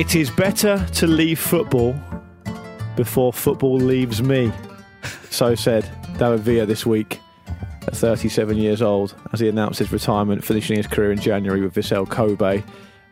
[0.00, 1.94] It is better to leave football
[2.96, 4.50] before football leaves me.
[5.28, 7.20] So said David Villa this week
[7.86, 11.74] at 37 years old as he announced his retirement, finishing his career in January with
[11.74, 12.64] Vissel Kobe.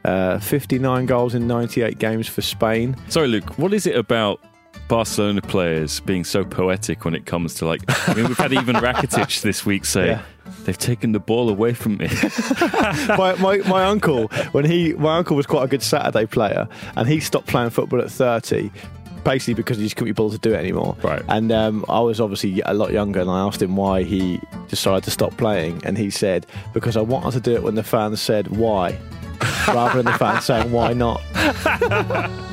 [0.06, 2.96] Uh, 59 goals in 98 games for Spain.
[3.10, 4.42] Sorry, Luke, what is it about
[4.88, 7.82] Barcelona players being so poetic when it comes to like?
[8.08, 10.08] I mean, we've had even Rakitic this week say.
[10.08, 10.22] Yeah.
[10.64, 12.08] They've taken the ball away from me.
[13.08, 16.66] my, my, my uncle, when he my uncle was quite a good Saturday player,
[16.96, 18.70] and he stopped playing football at 30
[19.24, 20.96] basically because he just couldn't be bothered to do it anymore.
[21.02, 21.22] Right.
[21.28, 25.04] And um, I was obviously a lot younger, and I asked him why he decided
[25.04, 28.22] to stop playing, and he said because I wanted to do it when the fans
[28.22, 28.98] said why,
[29.68, 31.20] rather than the fans saying why not.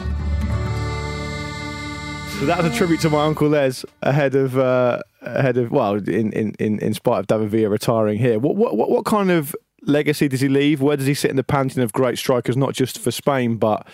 [2.40, 5.96] So that was a tribute to my uncle Les ahead of uh, ahead of well,
[5.96, 8.40] in, in, in, spite of David Villa retiring here.
[8.40, 10.81] What, what what what kind of legacy does he leave?
[10.81, 13.88] Where does he sit in the pantheon of great strikers, not just for Spain but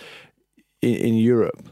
[0.82, 1.68] in, in Europe?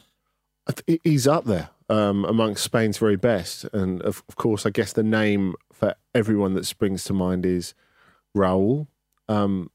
[1.03, 5.03] He's up there um, amongst Spain's very best, and of, of course, I guess the
[5.03, 7.75] name for everyone that springs to mind is
[8.35, 8.87] Raúl.
[9.29, 9.71] Um,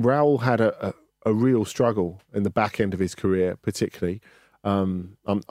[0.00, 0.94] Raúl had a, a,
[1.26, 4.22] a real struggle in the back end of his career, particularly.
[4.64, 5.42] Um, I'm,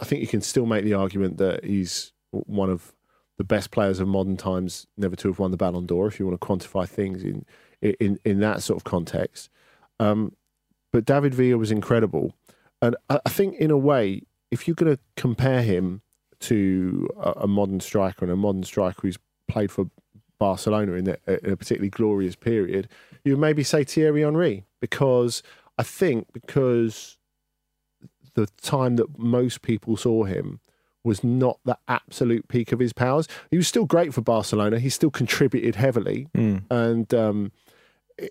[0.00, 2.92] I think you can still make the argument that he's one of
[3.38, 6.26] the best players of modern times never to have won the Ballon d'Or, if you
[6.26, 7.44] want to quantify things in
[7.80, 9.48] in in that sort of context.
[9.98, 10.36] Um,
[10.92, 12.34] but David Villa was incredible,
[12.82, 16.02] and I, think in a way, if you're going to compare him
[16.40, 19.86] to a, modern striker and a modern striker who's played for
[20.38, 22.88] Barcelona in, in a particularly glorious period,
[23.24, 25.42] you maybe say Thierry Henry because
[25.78, 27.18] I think because
[28.34, 30.60] the time that most people saw him
[31.02, 33.26] was not the absolute peak of his powers.
[33.50, 34.78] He was still great for Barcelona.
[34.78, 36.62] He still contributed heavily, mm.
[36.70, 37.52] and um,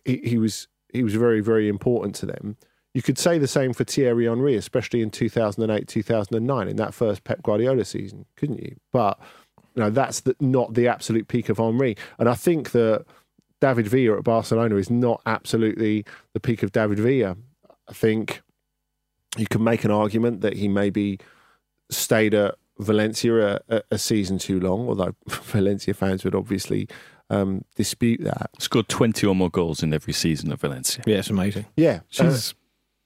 [0.05, 2.57] he, he, was he was very very important to them.
[2.93, 7.23] You could say the same for Thierry Henry, especially in 2008 2009 in that first
[7.23, 8.75] Pep Guardiola season, couldn't you?
[8.91, 9.19] But
[9.75, 13.05] you know that's the, not the absolute peak of Henry, and I think that
[13.61, 17.35] David Villa at Barcelona is not absolutely the peak of David Villa.
[17.87, 18.41] I think
[19.37, 21.19] you can make an argument that he maybe
[21.89, 26.87] stayed at Valencia a, a season too long, although Valencia fans would obviously
[27.29, 28.49] um, dispute that.
[28.59, 31.03] Scored 20 or more goals in every season at Valencia.
[31.05, 31.65] Yeah, it's amazing.
[31.75, 32.37] Yeah, uh,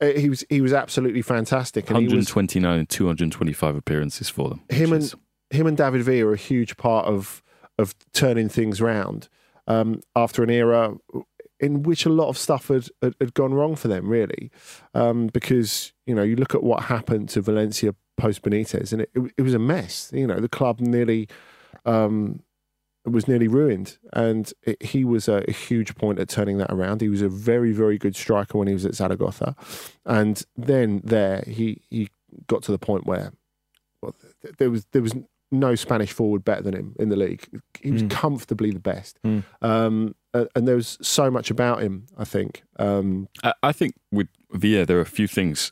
[0.02, 4.50] uh, he was he was absolutely fantastic, and he was 129 and 225 appearances for
[4.50, 4.62] them.
[4.70, 5.16] him and is-
[5.50, 7.42] him and David Villa are a huge part of
[7.78, 9.30] of turning things round
[9.68, 10.96] um, after an era
[11.64, 14.52] in which a lot of stuff had, had, had gone wrong for them, really.
[14.94, 19.10] Um, because you know you look at what happened to Valencia post Benitez, and it,
[19.38, 20.12] it, was a mess.
[20.14, 21.28] You know the club nearly
[21.86, 22.42] um,
[23.06, 27.02] was nearly ruined, and it, he was a, a huge point at turning that around.
[27.02, 29.56] He was a very very good striker when he was at Zaragoza,
[30.06, 32.10] and then there he he
[32.48, 33.32] got to the point where
[34.02, 34.16] well,
[34.58, 35.14] there was there was
[35.52, 37.46] no Spanish forward better than him in the league.
[37.80, 38.10] He was Mm.
[38.10, 39.44] comfortably the best, Mm.
[39.62, 42.06] um, a- and there was so much about him.
[42.18, 42.64] I think.
[42.80, 45.72] Um, I, I think with Villa, there are a few things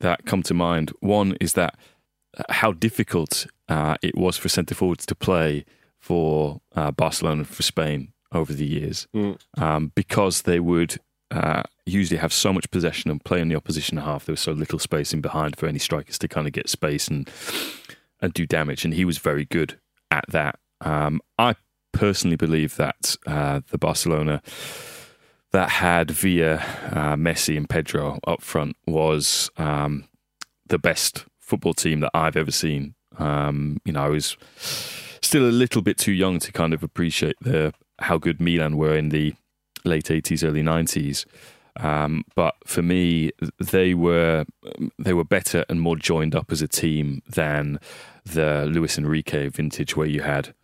[0.00, 0.92] that come to mind.
[1.00, 1.76] One is that
[2.38, 5.64] uh, how difficult uh, it was for centre forwards to play
[5.98, 9.38] for uh, Barcelona and for Spain over the years Mm.
[9.58, 10.96] um, because they would
[11.30, 14.26] uh, usually have so much possession and play in the opposition half.
[14.26, 17.08] There was so little space in behind for any strikers to kind of get space
[17.08, 17.30] and
[18.20, 18.84] and do damage.
[18.84, 19.78] And he was very good
[20.10, 20.58] at that.
[20.80, 21.54] Um, I
[21.94, 24.42] personally believe that uh, the Barcelona
[25.52, 26.56] that had via
[26.90, 30.08] uh, Messi, and Pedro up front was um,
[30.66, 32.94] the best football team that I've ever seen.
[33.18, 34.36] Um, you know, I was
[35.20, 38.96] still a little bit too young to kind of appreciate the how good Milan were
[38.96, 39.34] in the
[39.84, 41.24] late eighties, early nineties.
[41.76, 44.44] Um, but for me, they were
[44.98, 47.78] they were better and more joined up as a team than
[48.24, 50.54] the Luis Enrique vintage, where you had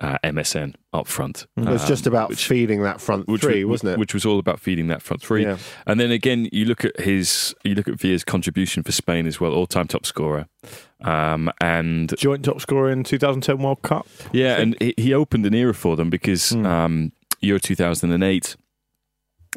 [0.00, 1.46] uh, MSN up front.
[1.56, 3.98] it was Um, just about which- feeding that front which three, wa- wasn't it?
[3.98, 5.42] Which was all about feeding that front three.
[5.42, 5.58] Yeah.
[5.86, 9.40] And then again, you look at his, you look at Villa's contribution for Spain as
[9.40, 10.46] well, all-time top scorer.
[11.02, 14.06] Um, and Joint top scorer in 2010 World Cup.
[14.32, 16.66] yeah, and he, he opened an era for them because Hmm.
[16.66, 18.56] um, Euro 2008,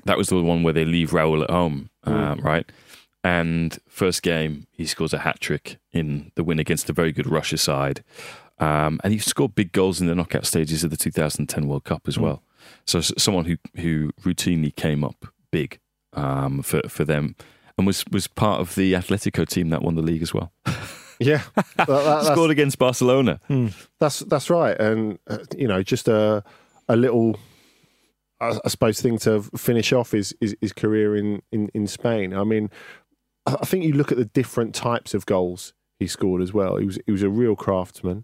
[0.06, 2.66] that was the one where they leave Raul at home, uh, right?
[3.24, 7.28] And first game, he scores a hat trick in the win against a very good
[7.30, 8.04] Russia side.
[8.62, 12.08] Um, and he scored big goals in the knockout stages of the 2010 World Cup
[12.08, 12.44] as well.
[12.86, 15.80] So someone who who routinely came up big
[16.14, 17.36] um, for for them,
[17.78, 20.54] and was was part of the Atletico team that won the league as well.
[21.20, 21.42] yeah,
[21.78, 23.40] That- that- Scored against Barcelona.
[24.00, 26.44] that's that's right, and uh, you know, just a
[26.88, 27.38] a little.
[28.40, 32.34] I I suppose thing to finish off is, is his career in, in, in Spain.
[32.34, 32.70] I mean,
[33.48, 36.78] I I think you look at the different types of goals he scored as well.
[36.78, 38.24] He was he was a real craftsman,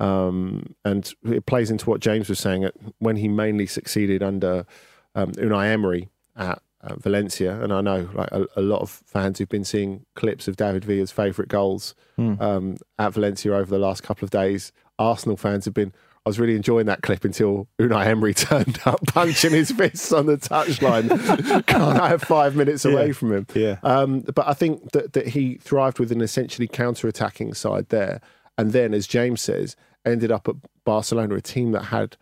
[0.00, 2.64] um, and it plays into what James was saying.
[2.64, 4.66] At, when he mainly succeeded under
[5.14, 9.38] um, Unai Emery at uh, Valencia, and I know like a, a lot of fans
[9.38, 14.02] who've been seeing clips of David Villa's favourite goals um, at Valencia over the last
[14.02, 14.72] couple of days.
[14.98, 15.92] Arsenal fans have been.
[16.26, 20.26] I was really enjoying that clip until Unai Emery turned up, punching his fists on
[20.26, 21.08] the touchline.
[21.66, 23.12] Can't I have five minutes away Yeah.
[23.14, 23.46] from him?
[23.54, 23.76] Yeah.
[23.82, 28.20] Um, but I think that, that he thrived with an essentially counter-attacking side there,
[28.58, 29.76] and then, as James says,
[30.06, 30.54] ended up at
[30.84, 32.16] Barcelona, a team that had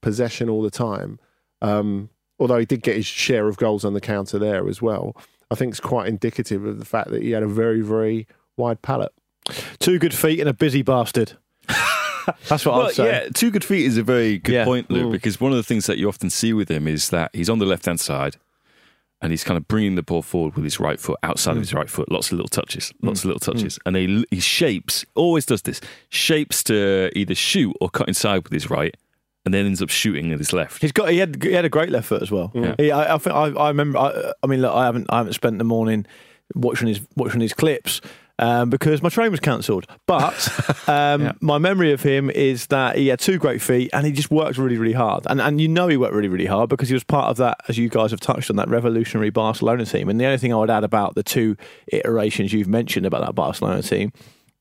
[0.00, 1.18] possession all the time.
[1.62, 5.16] Um, although he did get his share of goals on the counter there as well,
[5.50, 8.26] I think it's quite indicative of the fact that he had a very, very
[8.56, 9.12] wide palette.
[9.78, 11.32] Two good feet and a busy bastard.
[12.48, 13.06] That's what Well, I'd say.
[13.06, 14.64] yeah, two good feet is a very good Yeah.
[14.64, 15.12] point, Lou, Mm.
[15.12, 17.58] because one of the things that you often see with him is that he's on
[17.58, 18.36] the left hand side
[19.20, 21.62] and he's kind of bringing the ball forward with his right foot, outside of hmm.
[21.62, 23.28] his right foot, lots of little touches, lots hmm.
[23.28, 23.58] of little hmm.
[23.58, 23.78] touches.
[23.84, 28.52] And he, he shapes, always does this, shapes to either shoot or cut inside with
[28.52, 28.94] his right
[29.44, 30.82] and then ends up shooting with his left.
[30.82, 32.50] He's got he had he had a great left foot as well.
[32.54, 32.74] Yeah.
[32.76, 33.98] He, I, I think I, I remember.
[33.98, 36.06] I, I mean, look, I haven't I haven't spent the morning
[36.54, 38.02] watching his watching his clips.
[38.40, 40.48] Um, because my train was cancelled, but
[40.88, 41.32] um, Yeah.
[41.40, 44.58] my memory of him is that he had two great feet and he just worked
[44.58, 45.26] really, really hard.
[45.28, 47.58] And and you know he worked really, really hard because he was part of that,
[47.68, 50.08] as you guys have touched on, that revolutionary Barcelona team.
[50.08, 51.56] And the only thing I would add about the two
[51.88, 54.12] iterations you've mentioned about that Barcelona team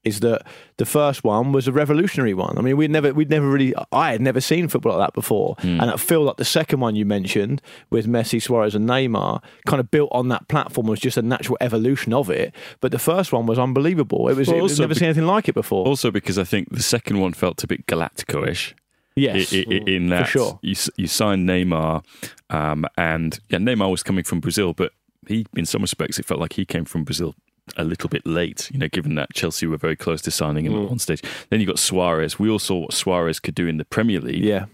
[0.03, 0.43] is that
[0.77, 2.57] the first one was a revolutionary one.
[2.57, 5.55] I mean, we'd never, we'd never really, I had never seen football like that before,
[5.63, 9.79] and I feel like the second one you mentioned with Messi, Suarez, and Neymar kind
[9.81, 12.53] of built on that platform was just a natural evolution of it.
[12.79, 14.29] But the first one was unbelievable.
[14.29, 15.85] It was, Well, it was never be- seen anything like it before.
[15.85, 18.75] Also, because I think the second one felt a bit Galactico-ish.
[19.15, 20.57] yes, i- i- in that sure.
[20.61, 22.03] you you signed Neymar,
[22.49, 24.93] um, and yeah, Neymar was coming from Brazil, but
[25.27, 27.35] he, in some respects, it felt like he came from Brazil
[27.75, 28.69] a little bit late.
[28.71, 31.21] You know, given that Chelsea were very close to signing him at one stage.
[31.49, 32.39] Then you got Suarez.
[32.39, 34.43] We all saw what Suarez could do in the Premier League.
[34.43, 34.65] yeah.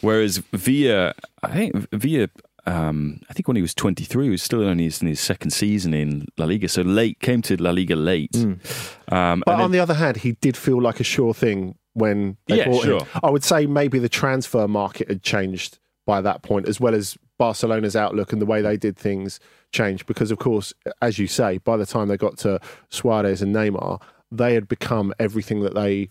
[0.00, 2.28] Whereas Villa, I think Villa.
[2.66, 5.94] Um, I think when he was 23, he was still only in his second season
[5.94, 8.36] in La Liga, so late came to La Liga late.
[8.36, 12.36] Um, But on then- the other hand, he did feel like a sure thing when
[12.46, 13.00] they Yeah, bought sure.
[13.00, 13.06] him.
[13.22, 17.16] I would say maybe the transfer market had changed by that point, as well as
[17.38, 19.40] Barcelona's outlook and the way they did things
[19.72, 20.06] changed.
[20.06, 24.00] Because, of course, as you say, by the time they got to Suarez and Neymar,
[24.30, 26.10] they had become everything that they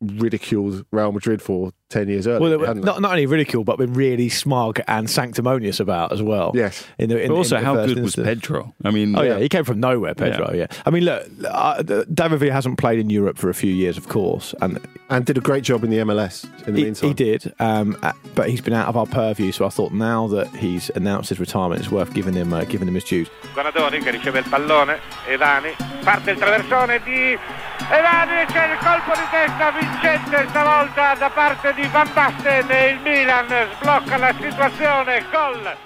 [0.00, 2.58] ridiculed Real Madrid for 10 years earlier.
[2.58, 6.52] Well, hadn't not not only ridiculed, but been really smug and sanctimonious about as well.
[6.54, 6.84] Yes.
[6.98, 8.16] In the, in, But also, in the how first good was.
[8.16, 8.74] Pedro?
[8.84, 9.38] I mean, Oh yeah.
[9.38, 10.52] he came from nowhere, Pedro.
[10.52, 11.82] Yeah, I mean, look, uh,
[12.12, 14.80] David Villa hasn't played in Europe for a few years, of course, and
[15.10, 17.08] and did a great job in the MLS in the he, meantime.
[17.08, 17.52] he did.
[17.60, 20.90] Um, uh, but he's been out of our purview, so I thought now that he's
[20.94, 23.28] announced his retirement, it's worth giving him uh, giving him his dues.
[23.54, 27.36] Guanadoni che riceve il pallone Edani parte il traversone di
[27.90, 32.90] Edani e c'è il colpo di testa vincente stavolta da parte di Van Basten e
[32.90, 33.46] il Milan
[33.76, 35.76] sblocca la situazione gol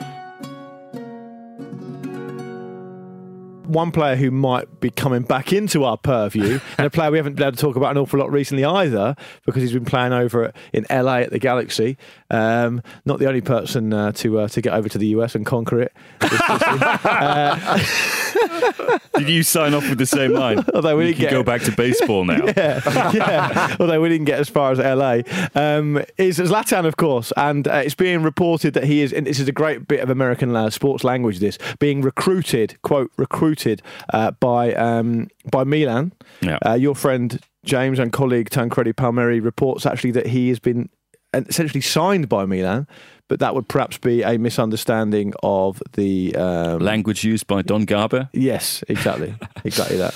[3.69, 7.35] One player who might be coming back into our purview, and a player we haven't
[7.35, 10.53] been able to talk about an awful lot recently either, because he's been playing over
[10.73, 11.99] in LA at the Galaxy.
[12.31, 15.45] Um, not the only person uh, to uh, to get over to the US and
[15.45, 15.93] conquer it.
[19.17, 20.65] Did you sign off with the same line?
[20.75, 22.45] Although we you didn't can get go back to baseball now.
[22.57, 22.81] yeah,
[23.13, 23.77] yeah.
[23.81, 25.21] Although we didn't get as far as LA,
[25.55, 29.13] um, is Zlatan, of course, and uh, it's being reported that he is.
[29.13, 31.39] And this is a great bit of American uh, sports language.
[31.39, 36.13] This being recruited, quote, recruited uh, by um, by Milan.
[36.41, 36.59] Yeah.
[36.65, 40.89] Uh, your friend James and colleague Tancredi Palmieri reports actually that he has been
[41.35, 42.87] uh, essentially signed by Milan,
[43.29, 48.29] but that would perhaps be a misunderstanding of the um, Language used by Don Garber.
[48.33, 50.15] Yes, exactly, exactly that.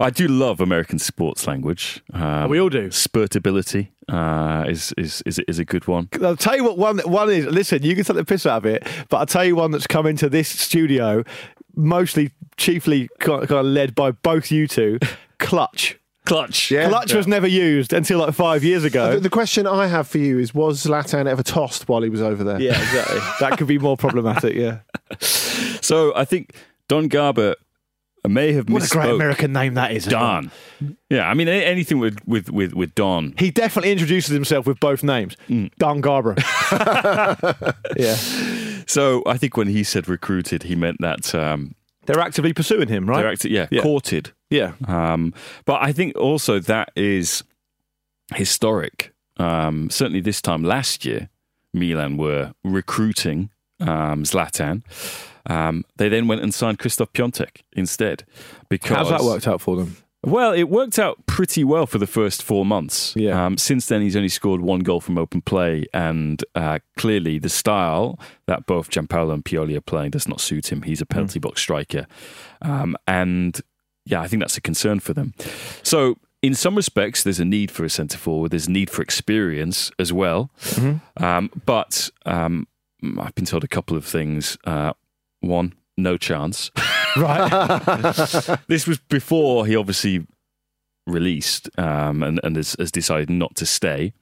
[0.00, 2.02] I do love American sports language.
[2.12, 2.88] Um, we all do.
[2.88, 6.08] Spurtability uh, is, is is is a good one.
[6.22, 7.46] I'll tell you what one one is.
[7.46, 9.88] Listen, you can take the piss out of it, but I'll tell you one that's
[9.88, 11.24] come into this studio,
[11.74, 14.98] mostly, chiefly kind of led by both you two.
[15.38, 15.98] Clutch.
[16.28, 16.70] Clutch.
[16.70, 16.88] Yeah.
[16.88, 19.14] Clutch was never used until like five years ago.
[19.14, 22.22] The, the question I have for you is: Was Zlatan ever tossed while he was
[22.22, 22.60] over there?
[22.60, 23.18] yeah, exactly.
[23.40, 24.54] that could be more problematic.
[24.54, 24.80] Yeah.
[25.80, 26.54] So I think
[26.88, 27.54] Don Garber
[28.28, 29.10] may have What a great.
[29.10, 30.06] American name that is.
[30.06, 30.22] as well.
[30.22, 30.50] Don.
[31.08, 33.34] Yeah, I mean anything with with with with Don.
[33.38, 35.36] He definitely introduces himself with both names.
[35.78, 36.34] Don Garber.
[37.96, 38.16] yeah.
[38.86, 41.74] So I think when he said recruited, he meant that um,
[42.06, 43.18] They're actively pursuing him, right?
[43.22, 43.82] they're acti- yeah, Yeah.
[43.82, 44.32] courted.
[44.50, 44.72] Yeah.
[44.86, 47.44] Um, but I think also that is
[48.34, 49.12] historic.
[49.36, 51.28] Um, certainly this time last year,
[51.72, 53.50] Milan were recruiting
[53.80, 54.82] um, Zlatan.
[55.46, 58.24] Um, they then went and signed Krzysztof Piątek instead.
[58.68, 59.96] Because How's that worked out for them?
[60.24, 63.14] Well, it worked out pretty well for the first four months.
[63.14, 63.46] Yeah.
[63.46, 67.48] Um, since then, he's only scored one goal from open play, and uh, clearly the
[67.48, 70.82] style that both Giampaolo and Pioli are playing does not suit him.
[70.82, 72.08] He's a penalty box striker,
[72.60, 73.60] um, and
[74.08, 75.34] yeah, I think that's a concern for them.
[75.82, 76.16] So.
[76.40, 78.52] In some respects, there's a need for a centre forward.
[78.52, 80.52] There's a need for experience as well.
[81.16, 82.68] Um, but um,
[83.18, 84.56] I've been told a couple of things.
[84.62, 84.92] Uh,
[85.40, 86.70] one, no chance.
[87.16, 88.58] Right.
[88.68, 90.24] this was before he obviously
[91.06, 94.12] released um, and, and has, has decided not to stay.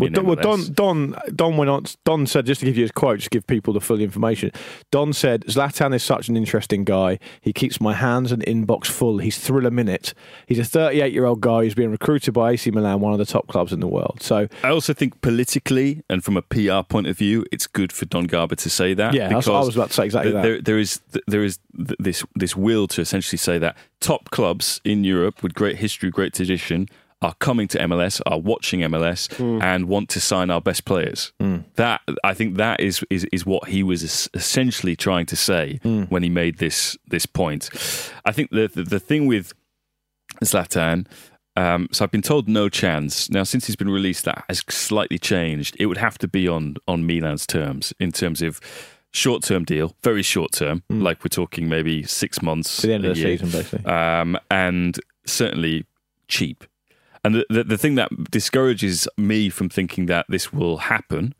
[0.00, 1.84] Well, Don, well, Don, Don, Don went on.
[2.04, 4.50] Don said, just to give you his quote, just give people the full information.
[4.90, 7.18] Don said, "Zlatan is such an interesting guy.
[7.40, 9.18] He keeps my hands and inbox full.
[9.18, 10.14] He's thrill a minute.
[10.46, 13.26] He's a 38 year old guy who's being recruited by AC Milan, one of the
[13.26, 14.18] top clubs in the world.
[14.22, 18.06] So, I also think politically and from a PR point of view, it's good for
[18.06, 19.14] Don Garber to say that.
[19.14, 20.48] Yeah, what I was about to say, exactly th- that.
[20.48, 24.80] There, there is there is th- this this will to essentially say that top clubs
[24.84, 26.88] in Europe with great history, great tradition,
[27.22, 29.60] are coming to MLS, are watching MLS, Hmm.
[29.62, 31.32] and want to sign our best players.
[31.76, 36.02] That I think that is is, is what he was essentially trying to say Hmm.
[36.04, 37.68] when he made this this point.
[38.24, 39.52] I think the the, the thing with
[40.44, 41.06] Zlatan.
[41.56, 43.28] Um, so I've been told no chance.
[43.28, 45.76] Now, since he's been released, that has slightly changed.
[45.78, 48.60] It would have to be on on Milan's terms in terms of
[49.12, 52.80] short term deal, very short term, like we're talking maybe six months Hmm.
[52.82, 53.38] to the end of the year.
[53.38, 53.84] season, basically.
[53.92, 55.84] um, and certainly
[56.28, 56.64] cheap.
[57.22, 61.34] And the, the the thing that discourages me from thinking that this will happen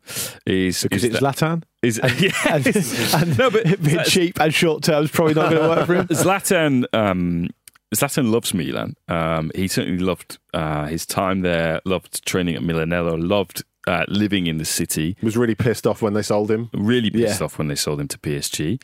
[0.47, 1.63] is because is it's that- Zlatan.
[1.83, 2.67] is yeah, And,
[3.31, 5.87] and no, but it being cheap and short term is probably not going to work
[5.87, 6.07] for him.
[6.09, 7.49] Zlatan, um,
[7.95, 8.95] Zlatan loves Milan.
[9.09, 11.81] Um, he certainly loved uh, his time there.
[11.87, 13.17] Loved training at Milanello.
[13.19, 15.17] Loved uh, living in the city.
[15.23, 16.69] Was really pissed off when they sold him.
[16.75, 17.45] Really pissed Yeah.
[17.47, 18.79] off when they sold him to PSG.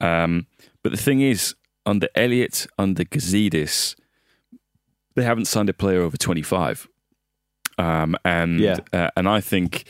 [0.00, 0.46] Um,
[0.84, 3.96] but the thing is, under Elliot, under Gazidis,
[5.16, 6.86] they haven't signed a player over twenty five.
[7.78, 8.76] Um, and Yeah.
[8.92, 9.84] uh, and I think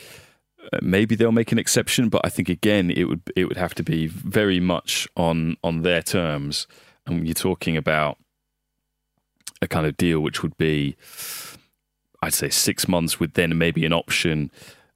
[0.73, 3.75] uh, maybe they'll make an exception, but I think again it would it would have
[3.75, 6.67] to be very much on on their terms.
[7.05, 8.17] And you're talking about
[9.61, 10.95] a kind of deal which would be,
[12.21, 14.51] I'd say six months with then maybe an option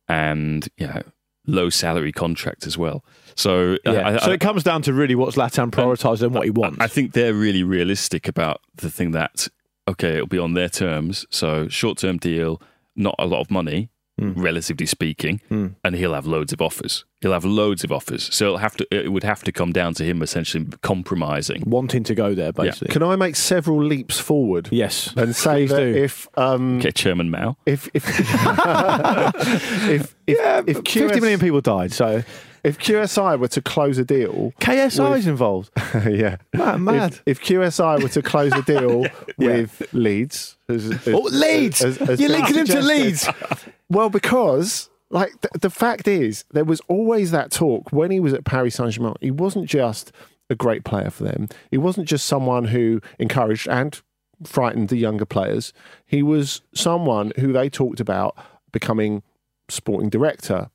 [0.09, 1.03] and yeah,
[1.47, 3.03] low salary contract as well.
[3.35, 4.07] So Yeah.
[4.07, 6.77] I, so I- it comes down to really what Zlatan's prioritised and what he wants.
[6.81, 9.47] I think they're really realistic about the thing that
[9.91, 11.25] okay, it'll be on their terms.
[11.29, 12.61] So short term deal,
[12.95, 14.33] not a lot of money, Hmm.
[14.39, 17.05] relatively speaking, and he'll have loads of offers.
[17.21, 18.23] He'll have loads of offers.
[18.35, 18.85] So it'll have to.
[18.91, 21.63] It would have to come down to him essentially compromising.
[21.65, 22.89] wanting to go there, basically.
[22.89, 25.13] Can I make several leaps forward yes.
[25.15, 25.95] and say Please that do.
[26.03, 27.55] if um, Okay, Chairman Mao.
[27.65, 32.21] if if if if, yeah, if 50 QS million people died, so
[32.63, 35.71] if QSI were to close a deal, KSI is involved.
[36.09, 37.13] yeah, Man, mad.
[37.25, 39.05] If, if QSI were to close a deal
[39.37, 41.83] with Leeds, as, as- Oh, Leeds!
[41.83, 42.87] as- as You're linking him to suggested.
[42.87, 43.65] Leeds.
[43.89, 48.33] Well, because like the, the fact is, there was always that talk when he was
[48.33, 49.15] at Paris Saint Germain.
[49.19, 50.13] He wasn't just
[50.49, 51.49] a great player for them.
[51.71, 54.01] He wasn't just someone who encouraged and
[54.45, 55.73] frightened the younger players.
[56.05, 58.37] He was someone who they talked about
[58.71, 59.23] becoming
[59.67, 60.69] sporting director,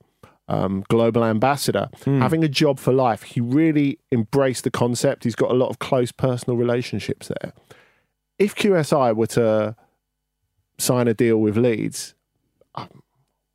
[0.48, 3.22] um, global ambassador, having a job for life.
[3.22, 5.24] He really embraced the concept.
[5.24, 7.52] He's got a lot of close personal relationships there.
[8.38, 9.76] If QSI were to
[10.78, 12.14] sign a deal with Leeds,
[12.74, 13.02] um,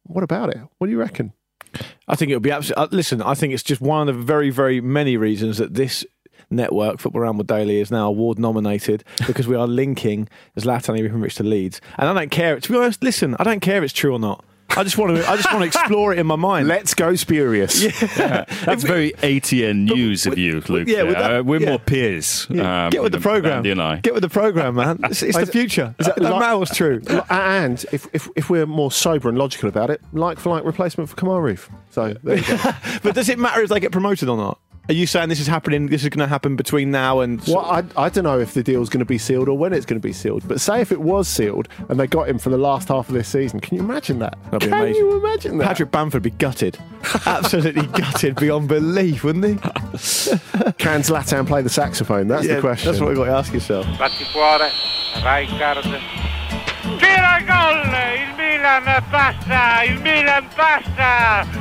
[0.03, 0.59] what about it?
[0.77, 1.33] What do you reckon?
[2.07, 2.83] I think it would be absolutely.
[2.83, 6.05] Uh, listen, I think it's just one of the very, very many reasons that this
[6.49, 11.43] network, Football Ramble Daily, is now award nominated because we are linking Zlatan Ibrahimovic to
[11.43, 11.79] Leeds.
[11.97, 12.59] And I don't care.
[12.59, 14.43] To be honest, listen, I don't care if it's true or not.
[14.77, 15.29] I just want to.
[15.29, 16.67] I just want to explore it in my mind.
[16.67, 17.81] Let's go spurious.
[18.17, 20.87] yeah That's very ATN news of you, Luke.
[20.87, 21.69] yeah, with that- Uh, we're yeah.
[21.69, 22.47] more peers.
[22.49, 23.57] Yeah, um, Get with the program.
[23.57, 23.97] Andy and I.
[23.97, 24.99] Get with the program, man.
[25.03, 25.93] It's, it's the future.
[25.99, 27.01] Is that That like- was true.
[27.29, 31.09] And if, if if we're more sober and logical about it, like for like replacement
[31.09, 31.69] for Kemar Roofe.
[31.91, 32.57] So there you go.
[33.03, 34.59] But does it matter if they get promoted or not?
[34.91, 35.87] Are you saying this is happening?
[35.87, 38.61] This is going to happen between now and well, I, I don't know if the
[38.61, 40.45] deal is going to be sealed or when it's going to be sealed.
[40.45, 43.13] But say if it was sealed and they got him for the last half of
[43.15, 44.37] this season, can you imagine that?
[44.51, 44.95] That'd be can amazing.
[45.01, 45.65] you imagine that?
[45.65, 46.77] Patrick Bamford would be gutted,
[47.25, 49.53] absolutely gutted beyond belief, wouldn't he?
[50.77, 52.27] Can Zlatan play the saxophone?
[52.27, 52.91] That's Yeah, the question.
[52.91, 53.85] That's what we've got to ask yourself.
[53.97, 54.69] Batticuore,
[55.23, 55.83] Rijkaard.
[56.99, 57.77] Tira il gol!
[58.19, 59.85] Il Milan passa!
[59.85, 61.60] Il Milan passa!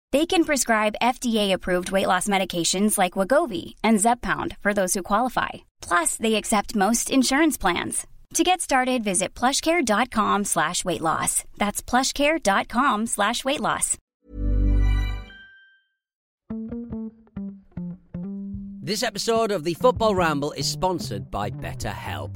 [0.11, 5.49] They can prescribe FDA-approved weight loss medications like Wegovy and Zepbound for those who qualify.
[5.81, 8.05] Plus, they accept most insurance plans.
[8.33, 11.43] To get started, visit plushcare.com slash weight loss.
[11.57, 13.97] That's plushcare.com slash weight loss.
[18.83, 22.35] This episode of the Football Ramble is sponsored by BetterHelp.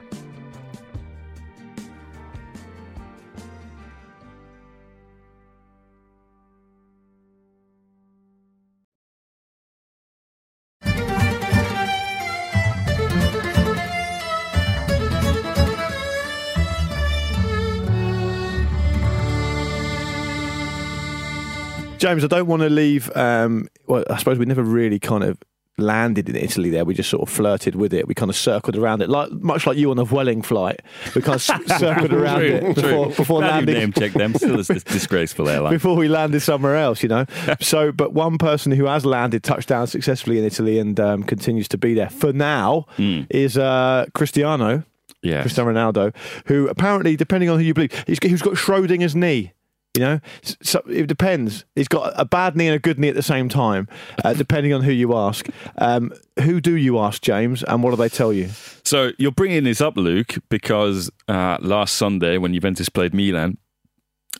[22.01, 23.15] James, I don't want to leave.
[23.15, 25.37] Um, well, I suppose we never really kind of
[25.77, 26.83] landed in Italy there.
[26.83, 28.07] We just sort of flirted with it.
[28.07, 30.81] We kind of circled around it, like much like you on the Vueling flight.
[31.15, 31.41] We kind of
[31.79, 33.75] circled around True, it before, before landing.
[33.75, 34.33] name check them.
[34.35, 35.71] Still a dis- disgraceful airline.
[35.73, 37.25] before we landed somewhere else, you know.
[37.61, 41.77] so, but one person who has landed touchdown successfully in Italy and um, continues to
[41.77, 43.21] be there for now Hmm.
[43.29, 44.83] is uh, Cristiano,
[45.23, 45.41] Yeah.
[45.41, 46.13] Cristiano Ronaldo,
[46.45, 49.53] who apparently, depending on who you believe, he's, he's got Schrodinger's knee.
[49.95, 50.19] You know,
[50.61, 51.65] so it depends.
[51.75, 53.89] He's got a bad knee and a good knee at the same time,
[54.23, 55.47] uh, depending on who you ask.
[55.79, 58.47] Um, who do you ask, James, and what do they tell you?
[58.85, 63.57] So you're bringing this up, Luke, because uh, last Sunday when Juventus played Milan,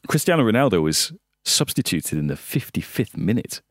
[0.08, 1.12] Cristiano Ronaldo was
[1.44, 3.62] substituted in the 55th minute.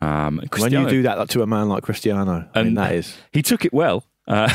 [0.00, 3.18] Um, When you do that to a man like Cristiano, I mean, And- that is.
[3.30, 4.06] he took it well.
[4.30, 4.48] Uh,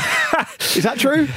[0.74, 1.28] Is that true?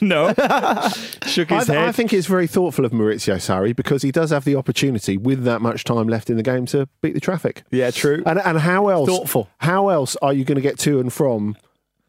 [0.00, 0.28] no,
[1.26, 1.88] shook I, his th- head.
[1.88, 5.44] I think it's very thoughtful of Maurizio Sarri because he does have the opportunity with
[5.44, 7.62] that much time left in the game to beat the traffic.
[7.70, 8.22] yeah, true.
[8.26, 9.08] And and how else?
[9.08, 9.48] Thoughtful.
[9.58, 11.56] How else are you going to get to and from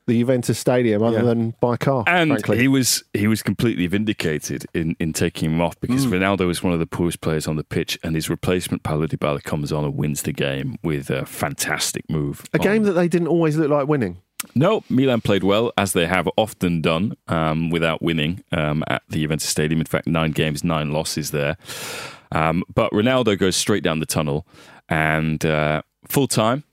[0.08, 1.24] the Juventus Stadium other Yeah.
[1.26, 2.04] than by car?
[2.08, 6.12] and frankly, he was he was completely vindicated in, in taking him off because Mm.
[6.20, 9.44] Ronaldo was one of the poorest players on the pitch, and his replacement Paulo Dybala
[9.44, 12.46] comes on and wins the game with a fantastic move.
[12.54, 14.22] a game that they didn't always look like winning.
[14.58, 19.22] No, Milan played well, as they have often done, um, without winning um, at the
[19.22, 19.80] Juventus Stadium.
[19.80, 21.58] In fact, nine games, nine losses there.
[22.32, 24.48] Um, but Ronaldo goes straight down the tunnel
[24.90, 26.64] and uh, full time.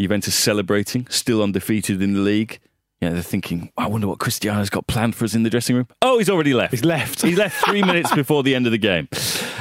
[0.00, 2.58] Juventus celebrating, still undefeated in the league.
[3.00, 5.88] Yeah, they're thinking, I wonder what Cristiano's got planned for us in the dressing room.
[6.02, 6.72] Oh, he's already left.
[6.72, 7.22] He's left.
[7.22, 9.08] He left three minutes before the end of the game.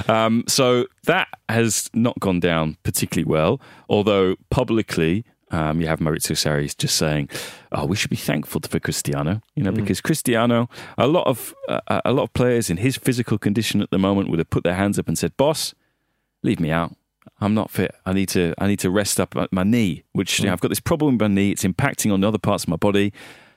[0.08, 5.26] Um, so that has not gone down particularly well, although publicly.
[5.52, 7.30] Um, you have Maurizio Sarri just saying,
[7.72, 12.02] "Oh, we should be thankful for Cristiano, you know, because Cristiano, a lot of uh,
[12.06, 14.76] a lot of players in his physical condition at the moment would have put their
[14.76, 15.74] hands up and said, "Boss,
[16.42, 16.96] leave me out.
[17.40, 17.94] I'm not fit.
[18.06, 20.62] I need to I need to rest up my- my knee, which you know, I've
[20.62, 21.52] got this problem with my knee.
[21.52, 23.12] It's impacting on the other parts of my body.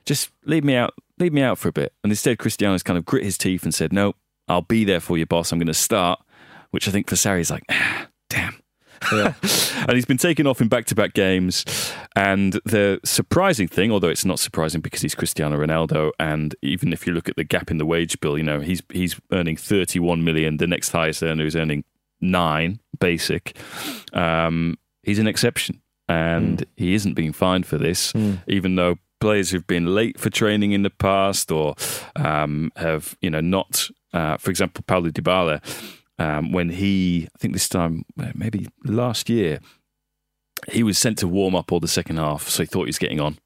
[0.05, 0.95] Just leave me out.
[1.19, 3.73] Leave me out for a bit." And instead, Cristiano's kind of grit his teeth and
[3.75, 4.15] said, "No,
[4.49, 5.53] I'll be there for you, boss.
[5.53, 6.21] I'm going to start."
[6.73, 8.57] Which I think for Sarri is like, ah, damn.
[9.13, 11.65] and he's been taken off in back-to-back games.
[12.17, 17.07] And the surprising thing, although it's not surprising because he's Cristiano Ronaldo, and even if
[17.07, 20.25] you look at the gap in the wage bill, you know he's he's earning 31
[20.25, 20.57] million.
[20.59, 21.85] The next highest earner is earning
[22.21, 23.57] nine basic.
[24.13, 28.13] Um, he's an exception, and he isn't being fined for this,
[28.47, 31.75] even though players who've been late for training in the past or
[32.17, 35.63] um, have you know not, uh, for example, Paulo Dybala.
[36.19, 39.59] Um, when he, I think this time, uh, maybe last year,
[40.71, 42.99] he was sent to warm up all the second half, so he thought he was
[42.99, 43.39] getting on.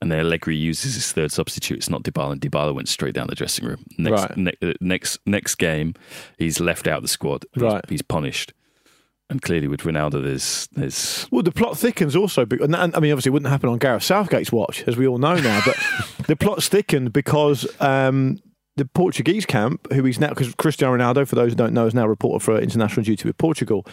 [0.00, 1.76] And then Allegri uses his third substitute.
[1.76, 3.84] It's not Dybala, and Dybala went straight down the dressing room.
[3.98, 4.36] Next, Right.
[4.36, 5.92] ne- uh, next, next game,
[6.38, 7.44] he's left out of the squad.
[7.52, 7.84] He's, Right.
[7.90, 8.54] he's punished.
[9.28, 12.46] And clearly, with Ronaldo, there's there's Well, the plot thickens also.
[12.50, 15.18] And, and, I mean, obviously, it wouldn't happen on Gareth Southgate's watch, as we all
[15.18, 15.60] know now.
[15.64, 15.76] But
[16.26, 18.38] the plot's thickened because um,
[18.80, 21.92] the Portuguese camp, who he's now, because Cristiano Ronaldo, for those who don't know, is
[21.94, 23.86] now reported for international duty with Portugal.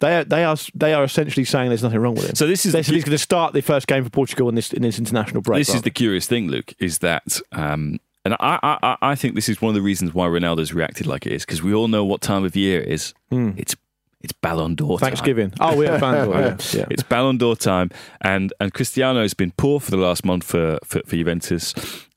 [0.00, 2.34] They are, they are they are essentially saying there's nothing wrong with him.
[2.34, 4.72] So this is the he's going to start the first game for Portugal in this
[4.72, 5.60] in this international break.
[5.60, 9.48] This is the curious thing, Luke, is that, um, and I, I, I- think this
[9.48, 12.04] is one of the reasons why Ronaldo's reacted like it is, because we all know
[12.04, 13.14] what time of year it is.
[13.30, 13.74] It's
[14.20, 15.08] it's Ballon d'Or time.
[15.08, 15.52] Thanksgiving.
[15.60, 16.56] Oh, we have Ballon d'Or, yeah.
[16.72, 16.86] yeah.
[16.90, 20.78] It's Ballon d'Or time, and and Cristiano has been poor for the last month for
[20.84, 21.74] for, for Juventus.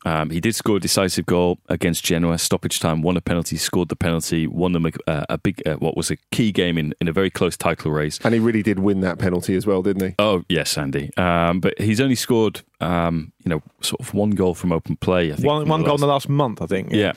[0.07, 3.89] Um, he did score a decisive goal against Genoa, stoppage time, won a penalty, scored
[3.89, 7.09] the penalty, won them a, a big uh, what was a key game in, in
[7.09, 8.17] a very close title race.
[8.23, 10.15] And he really did win that penalty as well, didn't he?
[10.17, 11.11] Oh yes, Andy.
[11.17, 15.31] Um, but he's only scored um, you know sort of one goal from open play.
[15.31, 16.91] I think One, one goal in the last month, I think.
[16.91, 17.13] yeah.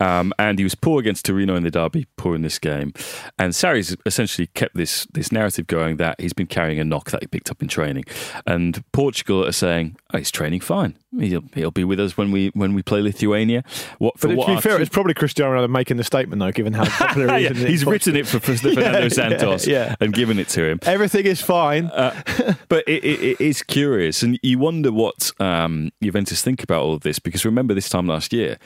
[0.00, 2.92] Um, and he was poor against Torino in the derby, poor in this game.
[3.38, 7.22] And Sarri's essentially kept this this narrative going that he's been carrying a knock that
[7.22, 8.04] he picked up in training.
[8.46, 10.94] And Portugal are saying, oh, he's training fine.
[11.18, 13.64] He'll, he'll be with us when we when we play Lithuania.
[13.98, 16.40] What, for But what to be fair, two- it's probably Cristiano Ronaldo making the statement,
[16.40, 17.62] though, given how popular he Yeah, is.
[17.62, 18.70] he's written it for, Fernando
[19.02, 19.94] Yeah, Santos yeah.
[20.00, 20.78] and given it to him.
[20.84, 21.86] Everything is fine.
[21.86, 22.14] Uh,
[22.68, 25.32] but it, it, it is curious, and you wonder what
[25.64, 27.18] um, Juventus think about all of this.
[27.18, 28.58] Because remember, this time last year,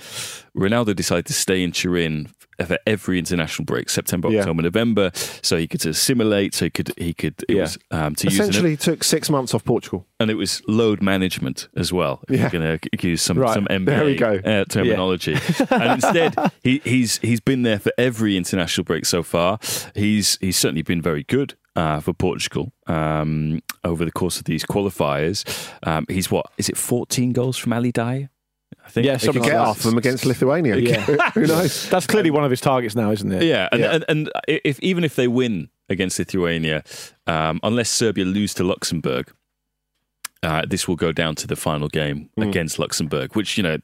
[0.56, 2.28] Ronaldo decided to stay in Turin
[2.66, 4.40] for every international break, September, Yeah.
[4.40, 6.54] October, November, so he could assimilate.
[6.54, 7.62] So he could he could it Yeah.
[7.62, 10.06] was um, to use Essentially, an, took six months off Portugal.
[10.20, 12.22] and it was load management as well.
[12.28, 12.40] If Yeah.
[12.52, 13.54] You're going to use some Right.
[13.54, 14.40] some NBA There we go.
[14.44, 15.36] Uh, terminology,
[15.70, 19.58] and instead he, he's he's been there for every international break so far.
[19.94, 21.54] He's he's certainly been very good.
[21.74, 26.76] Uh, for Portugal um, over the course of these qualifiers, um, he's what is it?
[26.76, 28.28] Fourteen goals from Ali Dyer.
[28.84, 29.06] I think.
[29.06, 30.76] Yeah, He something could get off them against Lithuania.
[30.76, 31.00] Yeah.
[31.34, 31.88] Who knows?
[31.90, 33.44] That's clearly one of his targets now, isn't it?
[33.44, 33.94] Yeah, and, Yeah.
[33.94, 36.84] And, and if even if they win against Lithuania,
[37.26, 39.32] um, unless Serbia lose to Luxembourg,
[40.42, 43.78] uh, this will go down to the final game against Luxembourg, which you know.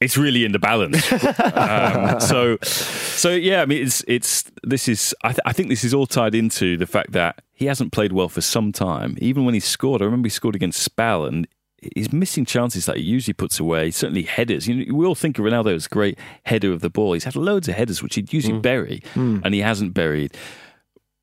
[0.00, 1.12] It's really in the balance.
[1.54, 3.60] um, so, so yeah.
[3.60, 5.14] I mean, it's it's this is.
[5.22, 8.12] I, th- I think this is all tied into the fact that he hasn't played
[8.12, 9.16] well for some time.
[9.20, 11.46] Even when he scored, I remember he scored against Spal, and
[11.94, 13.90] he's missing chances that he usually puts away.
[13.90, 14.66] Certainly headers.
[14.66, 17.12] You know, we all think of Ronaldo as a great header of the ball.
[17.12, 19.02] He's had loads of headers which he'd usually bury,
[19.44, 20.34] and he hasn't buried.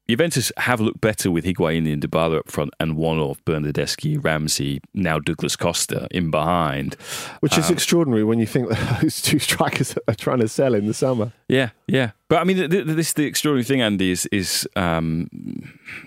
[0.10, 4.80] Juventus have looked better with Higuain and Dybala up front and one off Bernardeschi, Ramsey,
[4.93, 6.96] now Douglas Costa in behind.
[7.41, 10.88] Which is extraordinary when you think that those two strikers are trying to sell in
[10.88, 11.34] the summer.
[11.50, 12.12] Yeah, yeah.
[12.30, 15.30] But I mean, th- th- this the extraordinary thing, Andy, is is um,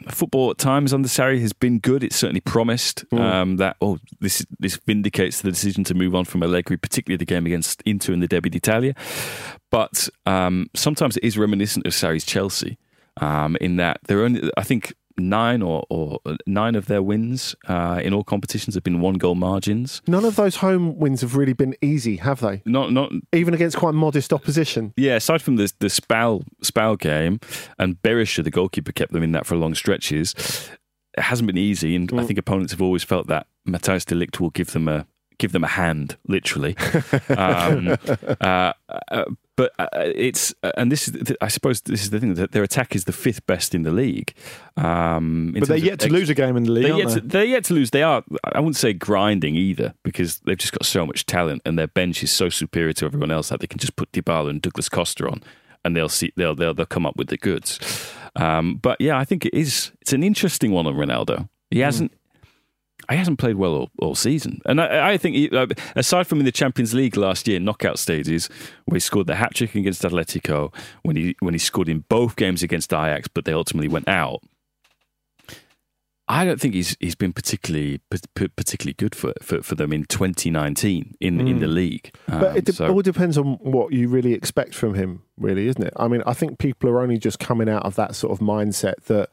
[0.09, 2.03] football at times under Sarri has been good.
[2.03, 6.43] It's certainly promised um, that oh, this this vindicates the decision to move on from
[6.43, 8.95] Allegri, particularly the game against Inter in the Derby d'Italia.
[9.71, 12.79] But um, sometimes it is reminiscent of Sarri's Chelsea,
[13.21, 14.95] um, in that they're only, I think.
[15.19, 19.35] Nine or, or nine of their wins uh, in all competitions have been one goal
[19.35, 20.01] margins.
[20.07, 22.63] None of those home wins have really been easy, have they?
[22.65, 24.95] Not not Even against quite modest opposition.
[24.97, 27.39] Yeah, aside from the the Spal Spal game
[27.79, 30.71] and Berisha, the goalkeeper, kept them in that for long stretches.
[31.19, 34.41] It hasn't been easy, and I think opponents have always felt that Matthijs de Ligt
[34.41, 35.07] will give them a
[35.41, 36.77] give them a hand, literally.
[37.37, 37.97] um,
[38.41, 38.73] uh,
[39.09, 39.25] uh,
[39.57, 42.63] but uh, it's uh, and this is I suppose this is the thing that their
[42.63, 44.33] attack is the fifth best in the league.
[44.77, 46.85] Um, in But they're yet to ex- lose a game in the league.
[46.85, 47.15] they're yet, they?
[47.15, 47.91] to, they're yet to lose.
[47.91, 51.79] They are, I wouldn't say grinding either, because they've just got so much talent, and
[51.79, 54.63] their bench is so superior to everyone else that they can just put Dybala and
[54.63, 55.43] Douglas Costa on,
[55.85, 58.13] and they'll see they'll they'll, they'll come up with the goods.
[58.37, 59.93] Um, but yeah, I think it is.
[60.03, 61.49] It's an interesting one on Ronaldo.
[61.71, 62.13] He hasn't.
[63.11, 66.39] He hasn't played well all, all season, and I, I think he, uh, aside from
[66.39, 68.49] in the Champions League last year, knockout stages,
[68.85, 72.37] where he scored the hat trick against Atletico, when he when he scored in both
[72.37, 74.41] games against Ajax, but they ultimately went out.
[76.29, 78.01] I don't think he's he's been particularly
[78.57, 82.15] particularly good for, for, for them in 2019 in in the league.
[82.29, 85.67] But Um, it de- so- all depends on what you really expect from him, really,
[85.67, 85.93] isn't it?
[85.97, 89.03] I mean, I think people are only just coming out of that sort of mindset
[89.07, 89.31] that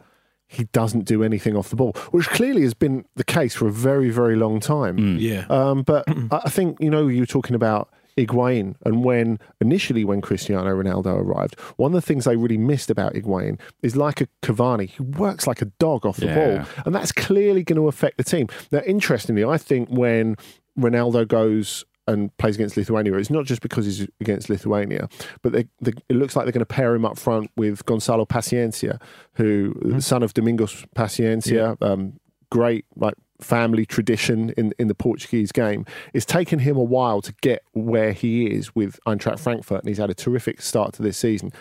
[0.47, 3.71] he doesn't do anything off the ball, which clearly has been the case for a
[3.71, 4.97] very, very long time.
[4.97, 5.19] Mm.
[5.19, 5.45] Yeah.
[5.49, 10.03] Um, but I I think, you know, you were talking about Higuain and when initially
[10.03, 14.21] when Cristiano Ronaldo arrived, one of the things they really missed about Higuain is like
[14.21, 16.35] a Cavani he works like a dog off the Yeah.
[16.65, 16.83] ball.
[16.85, 18.47] And that's clearly going to affect the team.
[18.71, 20.35] Now, interestingly, I think when
[20.79, 25.09] Ronaldo goes and plays against Lithuania, it's not just because he's against Lithuania,
[25.41, 28.25] but they, they, it looks like they're going to pair him up front with Gonzalo
[28.25, 29.01] Paciencia,
[29.33, 35.85] who son of Domingos Paciencia, um, great like family tradition in in the Portuguese game.
[36.13, 39.97] It's taken him a while to get where he is with Eintracht Frankfurt, and he's
[39.99, 41.51] had a terrific start to this season.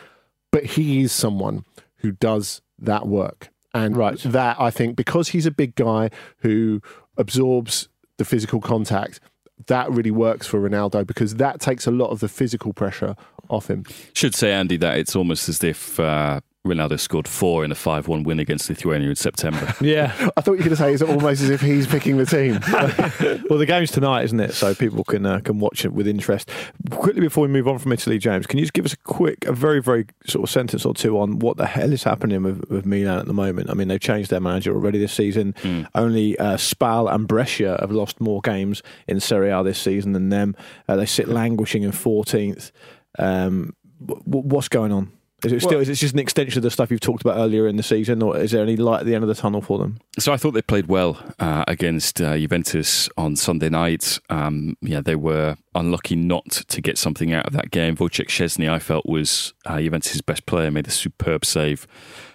[0.53, 1.65] But he is someone
[1.97, 4.19] who does that work, and Right.
[4.21, 6.81] that I think because he's a big guy who
[7.17, 9.21] absorbs the physical contact.
[9.67, 13.17] That really works for Ronaldo because that takes a lot of the physical pressure
[13.49, 13.85] off him.
[14.13, 18.23] should say Andy that it's almost as if uh, Ronaldo scored four in a five-one
[18.23, 19.75] win against Lithuania in September.
[19.81, 20.13] Yeah.
[20.37, 22.59] I thought you were going to say it's almost as if he's picking the team.
[23.49, 24.53] well, the game's tonight, isn't it?
[24.55, 26.51] So people can uh, can watch it with interest.
[26.91, 29.45] Quickly before we move on from Italy, James, can you just give us a quick,
[29.47, 32.65] a very, very sort of sentence or two on what the hell is happening with,
[32.71, 33.71] with Milan at the moment?
[33.71, 35.55] I mean, they've changed their manager already this season.
[35.95, 40.31] Only uh, Spal and Brescia have lost more games in Serie A this season than
[40.31, 40.57] them.
[40.89, 42.71] Uh, they sit languishing in 14th.
[43.19, 43.75] Um,
[44.05, 45.13] w- w- what's going on?
[45.45, 45.73] Is it still?
[45.73, 47.83] Well- is it just an extension of the stuff you've talked about earlier in the
[47.83, 49.99] season, or is there any light at the end of the tunnel for them?
[50.19, 54.19] So I thought they played well uh, against uh, Juventus on Sunday night.
[54.31, 57.97] Um, yeah, they were unlucky not to get something out of that game.
[57.97, 61.87] Wojciech Szczesny, I felt, was uh, Juventus' best player, made a superb save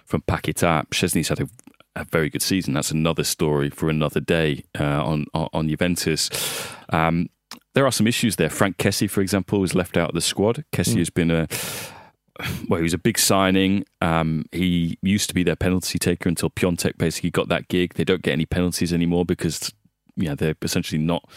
[0.04, 0.86] from Paquetá.
[0.90, 1.48] Szczesny's had a,
[1.96, 2.72] a very good season.
[2.72, 6.30] That's another story for another day uh, on, on on Juventus.
[6.90, 7.30] Um,
[7.74, 8.50] there are some issues there.
[8.50, 10.64] Frank Kessie, for example, was left out of the squad.
[10.72, 11.48] Kessie has been a
[12.68, 13.84] well, he was a big signing.
[14.00, 17.94] Um, he used to be their penalty taker until Piątek basically got that gig.
[17.94, 19.72] They don't get any penalties anymore because
[20.16, 21.28] yeah, they're essentially not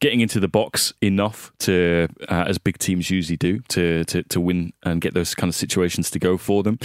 [0.00, 4.40] getting into the box enough to, uh, as big teams usually do, to, to to
[4.40, 6.78] win and get those kind of situations to go for them.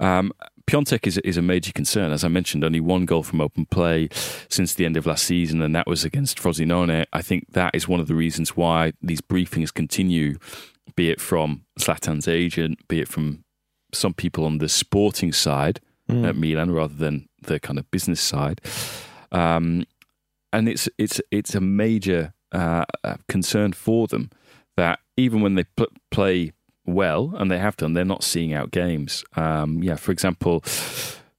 [0.00, 0.32] Um,
[0.68, 2.12] Piątek is, is a major concern.
[2.12, 4.10] As I mentioned, only one goal from open play
[4.50, 7.06] since the end of last season, and that was against Frosinone.
[7.10, 10.38] I think that is one of the reasons why these briefings continue,
[10.98, 13.44] be it from Zlatan's agent, be it from
[13.94, 15.80] some people on the sporting side
[16.26, 18.60] at Milan rather than the kind of business side.
[19.30, 19.84] Um,
[20.52, 22.84] and it's it's it's a major uh,
[23.28, 24.30] concern for them
[24.76, 26.52] that even when they pl- play
[26.84, 29.22] well, and they have done, they're not seeing out games.
[29.36, 30.62] Um, yeah, for example,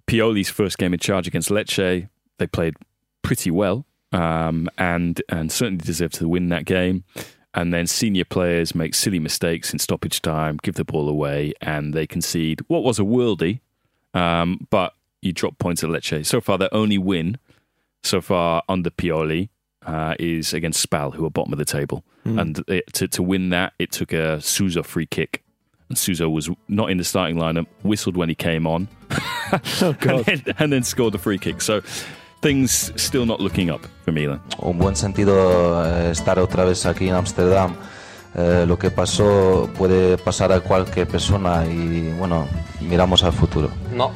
[0.08, 2.76] Pioli's first game in charge against Lecce, they played
[3.24, 7.04] pretty well um, and and certainly deserved to win that game.
[7.54, 11.94] And then senior players make silly mistakes in stoppage time, give the ball away, and
[11.94, 13.60] they concede what was a worldie,
[14.14, 16.26] um, but you drop points at Lecce.
[16.26, 17.40] So far, their only win
[18.04, 19.50] so far under Pioli
[19.86, 22.04] uh, is against Spal, who are bottom of the table.
[22.24, 22.38] Hmm.
[22.40, 25.44] And it, to, to win that, it took a Suso free kick.
[25.90, 28.88] And Suso was not in the starting lineup, whistled when he came on,
[29.82, 30.28] Oh, God.
[30.28, 31.62] and, then, and then scored the free kick.
[31.62, 31.82] So
[32.42, 34.42] things still not looking up for Milan.
[34.60, 37.76] un buen sentido eh, estar otra vez aquí en Ámsterdam.
[38.36, 42.48] Eh, lo que pasó puede pasar a cualquier persona y bueno,
[42.80, 43.70] miramos al futuro.
[43.94, 44.12] No.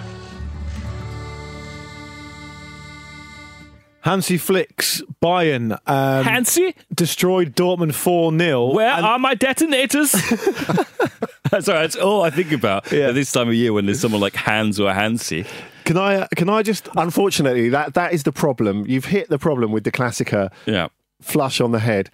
[4.04, 6.76] Hansi Flick's Bayern um, Hansi?
[6.94, 8.74] destroyed Dortmund 4 0.
[8.74, 10.12] Where are my detonators?
[11.60, 13.10] Sorry, that's all I think about Yeah.
[13.10, 15.46] at this time of year when there's someone like Hans or Hansi.
[15.86, 16.90] Can I, can I just.
[16.96, 18.86] Unfortunately, that, that is the problem.
[18.88, 20.88] You've hit the problem with the Klassiker Yeah.
[21.22, 22.10] flush on the head.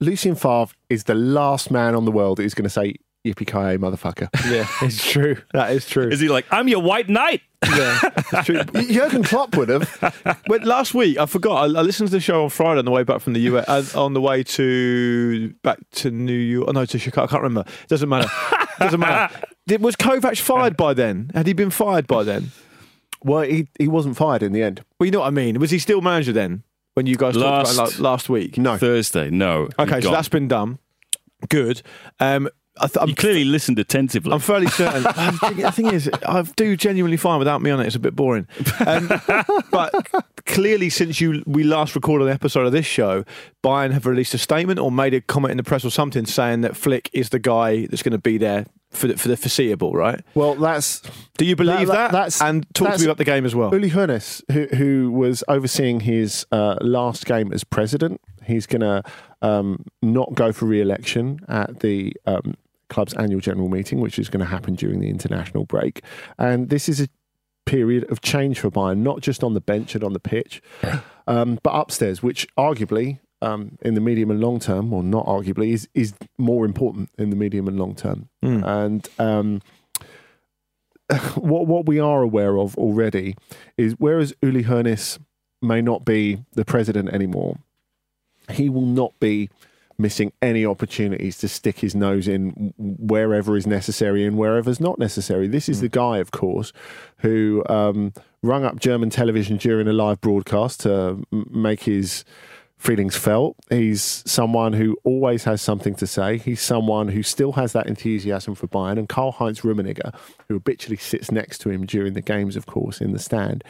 [0.00, 2.94] Lucien Favre is the last man on the world who's going to say,
[3.34, 4.28] Yippee ki motherfucker.
[4.50, 5.36] Yeah, it's true.
[5.52, 6.08] That is true.
[6.08, 7.42] Is he like, I'm your white knight?
[7.64, 8.62] Yeah, it's true.
[8.84, 10.38] Jurgen Klopp would have.
[10.46, 11.56] But last week, I forgot.
[11.76, 13.94] I, I listened to the show on Friday on the way back from the US,
[13.94, 16.66] uh, on the way to back to New York.
[16.68, 17.24] Oh, no, to Chicago.
[17.24, 17.68] I can't remember.
[17.82, 18.28] It doesn't matter.
[18.52, 19.34] It Doesn't matter.
[19.66, 21.30] Did, was Kovac fired by then?
[21.34, 22.52] Had he been fired by then?
[23.22, 24.84] Well, he, he wasn't fired in the end.
[24.98, 25.58] Well, you know what I mean.
[25.58, 26.62] Was he still manager then?
[26.94, 28.58] When you guys talked Last- about like, last week?
[28.58, 28.76] No.
[28.78, 29.68] Thursday, no.
[29.78, 30.12] Okay, so gone.
[30.12, 30.78] that's been done.
[31.48, 31.82] Good.
[32.18, 32.48] Um,
[32.80, 34.32] I th- I'm You clearly listened attentively.
[34.32, 35.02] I'm fairly certain.
[35.58, 37.86] The thing is, I do genuinely fine without me on it.
[37.86, 38.46] It's a bit boring.
[38.86, 39.08] Um,
[39.70, 39.92] but
[40.46, 43.24] clearly, since you we last recorded an episode of this show,
[43.64, 46.60] Bayern have released a statement or made a comment in the press or something saying
[46.62, 49.92] that Flick is the guy that's going to be there for the, for the foreseeable,
[49.92, 50.20] right?
[50.34, 51.02] Well, that's
[51.36, 51.94] Do you believe that?
[51.94, 53.70] that- that's- and talk to me about the game as well.
[53.74, 58.20] Uli Hoeneß, who, who was overseeing his uh, last game as president.
[58.46, 59.02] He's going to
[59.42, 62.54] um, not go for re-election at the um,
[62.88, 66.02] club's annual general meeting, which is going to happen during the international break.
[66.38, 67.08] And this is a
[67.66, 70.62] period of change for Bayern, not just on the bench and on the pitch,
[71.26, 73.20] um, but upstairs, which arguably.
[73.40, 77.30] Um, in the medium and long term, or not arguably, is is more important in
[77.30, 78.28] the medium and long term.
[78.44, 78.66] Mm.
[78.66, 79.62] And um,
[81.36, 83.36] what what we are aware of already
[83.76, 85.20] is whereas Uli Hoeneß
[85.62, 87.58] may not be the president anymore,
[88.50, 89.48] he will not be
[89.98, 94.98] missing any opportunities to stick his nose in wherever is necessary and wherever is not
[94.98, 95.48] necessary.
[95.48, 96.72] This is the guy, of course,
[97.18, 102.24] who um, rung up German television during a live broadcast to make his
[102.78, 103.56] feelings felt.
[103.68, 106.38] He's someone who always has something to say.
[106.38, 108.98] He's someone who still has that enthusiasm for Bayern.
[108.98, 110.14] And Karl Heinz Rummenigge,
[110.48, 113.64] who habitually sits next to him during the games, of course, in the stand,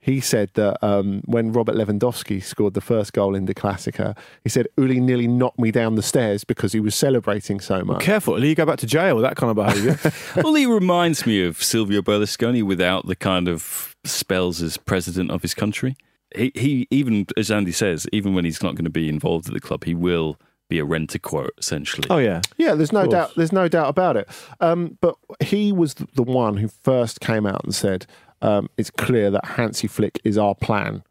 [0.00, 4.50] he said that um, when Robert Lewandowski scored the first goal in the Klassiker, he
[4.50, 8.02] said, Uli nearly knocked me down the stairs because he was celebrating so much.
[8.02, 9.98] Careful, you go back to jail with that kind of behaviour.
[10.42, 15.40] well, he reminds me of Silvio Berlusconi without the kind of spells as president of
[15.40, 15.96] his country.
[16.34, 19.54] He, he even, as Andy says, even when he's not going to be involved at
[19.54, 22.06] the club, he will be a rent a quote essentially.
[22.10, 23.32] oh yeah, Yeah, there's no doubt.
[23.36, 24.28] There's no doubt about it.
[24.60, 28.06] Um, but he was the one who first came out and said,
[28.42, 31.02] um, "It's clear that Hansi Flick is our plan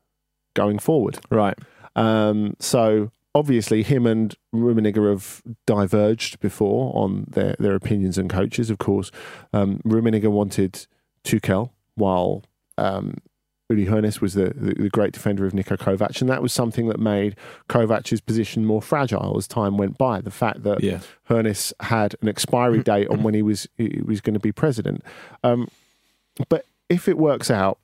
[0.54, 1.58] going forward." right.
[1.96, 8.70] Um, so obviously, him and Rummenigge have diverged before on their, their opinions and coaches.
[8.70, 9.12] Of course,
[9.54, 10.88] um, Rummenigge wanted
[11.24, 12.44] Tuchel, while
[12.78, 13.18] um,
[13.74, 16.88] Uli Hoeneß was the, the, the great defender of Niko Kovac, and that was something
[16.88, 17.36] that made
[17.70, 20.22] Kovac's position more fragile as time went by.
[20.22, 21.00] The fact that Yeah.
[21.30, 25.04] Hoeneß had an expiry date on when he was he was going to be president.
[25.44, 25.68] Um,
[26.50, 27.80] but if it works out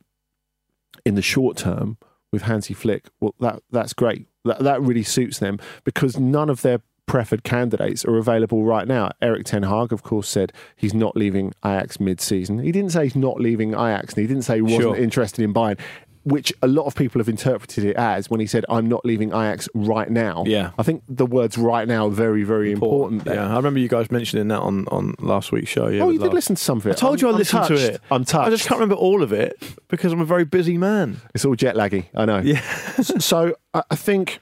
[1.06, 1.98] in the short term
[2.32, 4.28] with Hansi Flick, well, that that's great.
[4.46, 9.10] That that really suits them because none of their preferred candidates are available right now.
[9.22, 12.60] Erik Ten Hag, of course, said he's not leaving Ajax mid-season.
[12.60, 14.96] He didn't say he's not leaving Ajax, and he didn't say he wasn't Sure.
[14.96, 15.78] interested in Bayern.
[16.26, 19.30] Which a lot of people have interpreted it as when he said, "I'm not leaving
[19.30, 20.72] Ajax right now." Yeah.
[20.78, 23.24] I think the words "right now" are very, very important.
[23.24, 23.36] there.
[23.36, 25.88] Yeah, I remember you guys mentioning that on, on last week's show.
[25.88, 26.34] Yeah, oh, you did Lars.
[26.34, 26.92] listen to some of it.
[26.92, 28.02] I told you I I'm- I'm listened to it.
[28.12, 28.48] I'm touched.
[28.48, 29.56] I just can't remember all of it
[29.88, 31.22] because I'm a very busy man.
[31.34, 32.06] It's all jet laggy.
[32.14, 32.40] I know.
[32.44, 32.60] Yeah.
[33.02, 34.40] so I think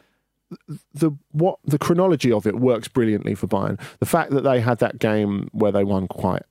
[0.94, 3.80] the what the chronology of it works brilliantly for Bayern.
[4.00, 6.44] The fact that they had that game where they won quite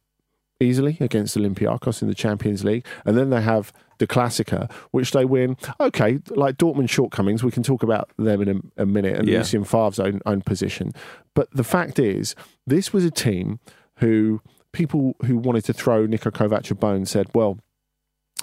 [0.61, 5.25] easily against Olympiacos in the Champions League, and then they have the Klassiker, which they
[5.25, 5.57] win.
[5.81, 9.39] Okay, like Dortmund shortcomings, we can talk about them in a, a minute and Yeah.
[9.39, 10.93] Lucien Favre's own, own position.
[11.35, 12.35] But the fact is,
[12.67, 13.59] this was a team
[13.97, 14.41] who
[14.73, 17.59] people who wanted to throw Niko Kovac a bone said, well,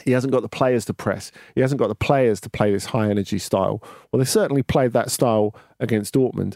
[0.06, 1.32] he hasn't got the players to press.
[1.56, 3.82] He hasn't got the players to play this high energy style.
[4.12, 6.56] Well, they certainly played that style against Dortmund.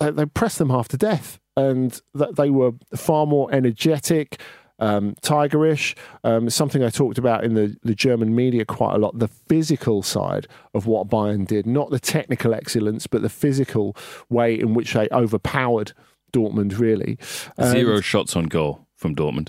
[0.00, 4.40] They, they pressed them half to death, and that they were far more energetic,
[4.78, 5.96] um, tigerish.
[6.22, 9.18] Um, something I talked about in the, the German media quite a lot.
[9.18, 13.96] The physical side of what Bayern did, not the technical excellence, but the physical
[14.28, 15.92] way in which they overpowered
[16.32, 16.78] Dortmund.
[16.78, 17.18] Really,
[17.56, 19.48] And- Zero shots on goal from Dortmund.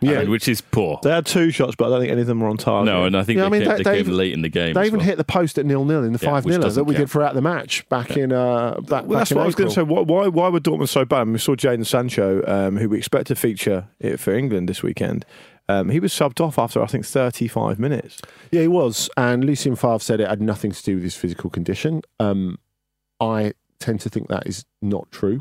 [0.00, 0.22] Yeah.
[0.24, 1.00] Which is poor.
[1.02, 2.86] They had two shots, but I don't think any of them were on target.
[2.92, 4.48] No, and I think Yeah, they, I mean, came, they- they even- late in the
[4.48, 4.74] game.
[4.74, 5.06] They even well.
[5.06, 7.06] hit the post at nil nil in the Yeah, five nil that we count.
[7.06, 9.68] did throughout the match back in uh, back, Well, that's back what I was going
[9.70, 9.82] to say.
[9.82, 11.22] Why, why, why were Dortmund so bad?
[11.22, 14.82] And we saw Jadon Sancho, um, who we expect to feature it for England this
[14.82, 15.24] weekend.
[15.70, 18.22] Um, he was subbed off after I think 35 minutes.
[18.50, 19.10] Yeah, he was.
[19.18, 22.00] And Lucien Favre said it had nothing to do with his physical condition.
[22.18, 22.58] Um,
[23.20, 25.40] I tend to think that is not true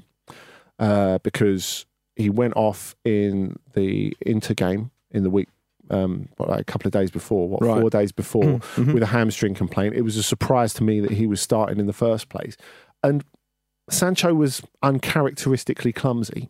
[0.79, 1.85] uh, because
[2.17, 5.47] he went off in the Inter game in the week.
[5.89, 7.79] Um, what, like a couple of days before, what Right.
[7.79, 8.43] four days before,
[8.75, 8.93] Mhm.
[8.93, 9.95] with a hamstring complaint.
[9.95, 12.57] It was a surprise to me that he was starting in the first place.
[13.03, 13.23] And
[13.89, 16.49] Sancho was uncharacteristically clumsy.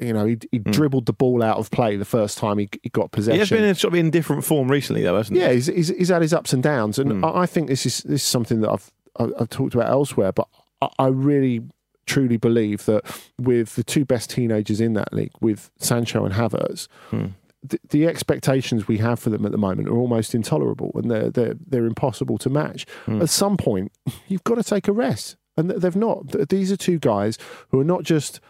[0.00, 2.88] You know, he, he dribbled the ball out of play the first time he, he
[2.88, 3.34] got possession.
[3.36, 5.42] He has been in sort of in different form recently, though, hasn't he?
[5.42, 7.24] Yeah, he's, he's, he's had his ups and downs, and Hmm.
[7.24, 10.32] I I think this is this is something that I've I've I've talked about elsewhere.
[10.32, 10.48] But
[10.82, 11.62] I, I really
[12.06, 13.02] truly believe that
[13.38, 17.26] with the two best teenagers in that league, with Sancho and Havertz, Hmm.
[17.62, 21.30] the, the expectations we have for them at the moment are almost intolerable, and they're
[21.30, 22.86] they're they're impossible to match.
[23.06, 23.22] Hmm.
[23.22, 23.92] At some point,
[24.28, 26.48] you've got to take a rest, and they've not.
[26.48, 27.38] These are two guys
[27.70, 28.40] who are not just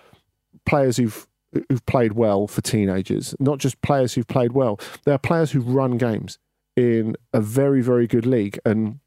[0.66, 1.26] players who've
[1.68, 4.80] who've played well for teenagers, not just players who've played well.
[5.04, 6.38] They're players who've run games
[6.76, 8.58] in a very, very good league.
[8.64, 8.98] And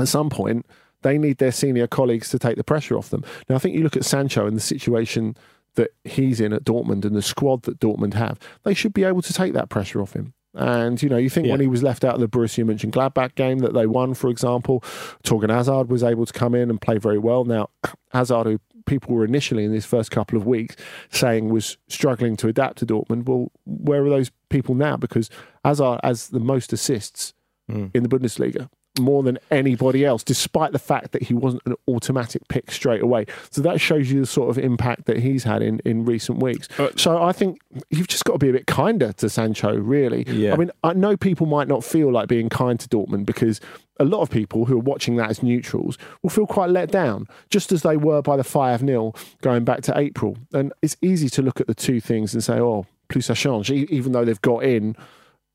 [0.00, 0.66] at some point,
[1.02, 3.24] they need their senior colleagues to take the pressure off them.
[3.48, 5.36] Now, I think you look at Sancho and the situation
[5.74, 9.22] that he's in at Dortmund and the squad that Dortmund have, they should be able
[9.22, 10.34] to take that pressure off him.
[10.54, 13.60] And, you know, you think when he was left out of the Borussia Mönchengladbach game
[13.60, 14.80] that they won, for example,
[15.24, 17.44] Torgan Hazard was able to come in and play very well.
[17.44, 17.70] Now,
[18.10, 20.76] Hazard, who people were initially in this first couple of weeks
[21.10, 24.96] saying was struggling to adapt to Dortmund, well, where are those people now?
[24.96, 25.30] Because
[25.64, 27.32] Hazard has the most assists
[27.70, 27.90] mm.
[27.94, 28.68] in the Bundesliga.
[28.98, 33.26] More than anybody else, despite the fact that he wasn't an automatic pick straight away.
[33.50, 36.68] So that shows you the sort of impact that he's had in, in recent weeks.
[36.78, 40.24] Uh, so I think you've just got to be a bit kinder to Sancho, really.
[40.24, 40.52] Yeah.
[40.52, 43.60] I mean, I know people might not feel like being kind to Dortmund because
[43.98, 47.28] a lot of people who are watching that as neutrals will feel quite let down,
[47.50, 50.36] just as they were by the 5 0 going back to April.
[50.52, 53.70] And it's easy to look at the two things and say, oh, plus ça change,
[53.70, 54.96] even though they've got in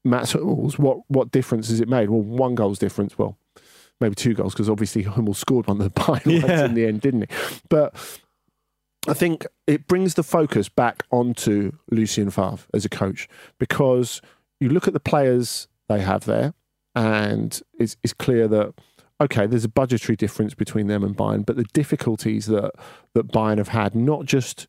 [0.09, 2.09] Mats Hummels, what, what difference has it made?
[2.09, 3.17] Well, one goal's difference.
[3.17, 3.37] Well,
[3.99, 6.65] maybe two goals because obviously Hummel scored one of the ones Yeah.
[6.65, 7.35] in the end, didn't he?
[7.69, 7.95] But
[9.07, 13.27] I think it brings the focus back onto Lucien Favre as a coach
[13.59, 14.21] because
[14.59, 16.53] you look at the players they have there,
[16.95, 18.73] and it's, it's clear that
[19.19, 22.71] okay, there's a budgetary difference between them and Bayern, but the difficulties that
[23.13, 24.67] that Bayern have had, not just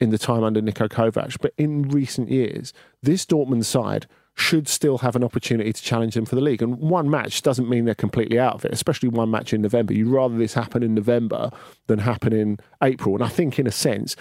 [0.00, 2.72] in the time under Niko Kovac, but in recent years,
[3.02, 4.06] this Dortmund side
[4.36, 6.60] should still have an opportunity to challenge them for the league.
[6.60, 9.94] And one match doesn't mean they're completely out of it, especially one match in November.
[9.94, 11.50] You'd rather this happen in November
[11.86, 13.14] than happen in April.
[13.14, 14.16] And I think, in a sense,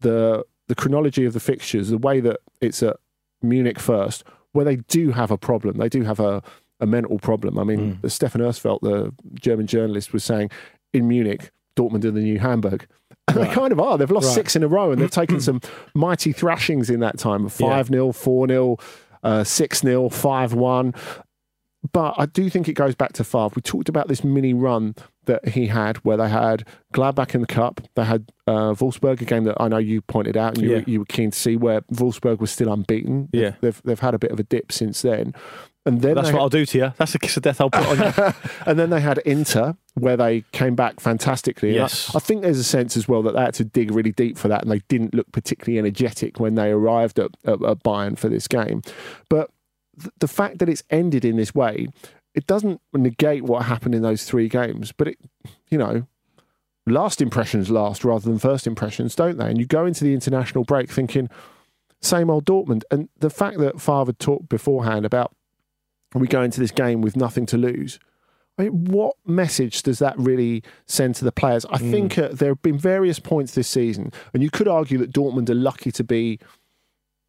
[0.00, 2.96] the the chronology of the fixtures, the way that it's at
[3.42, 6.42] Munich first, where they do have a problem, they do have a,
[6.80, 7.58] a mental problem.
[7.58, 8.10] I mean, mm.
[8.10, 10.50] Stefan Ersfeld, the German journalist, was saying
[10.92, 12.86] in Munich, Dortmund are the new Hamburg.
[13.28, 13.98] And they kind of are.
[13.98, 14.34] They've lost Right.
[14.34, 15.60] six in a row and they've taken some
[15.94, 18.76] mighty thrashings in that time 5 0, 4 0,
[19.44, 20.94] 6 0, 5 1.
[21.92, 23.50] But I do think it goes back to Favre.
[23.56, 24.94] We talked about this mini run
[25.24, 26.64] that he had where they had
[26.94, 27.80] Gladbach in the cup.
[27.96, 30.76] They had uh, Wolfsburg, a game that I know you pointed out and you, Yeah.
[30.78, 33.28] were, you were keen to see where Wolfsburg was still unbeaten.
[33.32, 33.54] Yeah.
[33.60, 35.34] They've, they've had a bit of a dip since then.
[35.84, 36.92] And then That's what had- I'll do to you.
[36.98, 38.34] That's a kiss of death I'll put on you.
[38.66, 41.70] and then they had Inter, where they came back fantastically.
[41.70, 42.14] And I- Yes.
[42.14, 44.48] I, think there's a sense as well that they had to dig really deep for
[44.48, 48.28] that, and they didn't look particularly energetic when they arrived at, at, at Bayern for
[48.28, 48.82] this game.
[49.28, 49.50] But
[50.00, 51.88] th- the fact that it's ended in this way,
[52.34, 54.92] it doesn't negate what happened in those three games.
[54.92, 55.18] But it,
[55.68, 56.06] you know,
[56.86, 59.46] last impressions last rather than first impressions, don't they?
[59.50, 61.28] And you go into the international break thinking,
[62.00, 62.82] same old Dortmund.
[62.90, 65.34] And the fact that Favre talked beforehand about
[66.14, 67.98] we go into this game with nothing to lose.
[68.58, 71.64] I mean, what message does that really send to the players?
[71.66, 75.12] I think uh, there have been various points this season, and you could argue that
[75.12, 76.38] Dortmund are lucky to be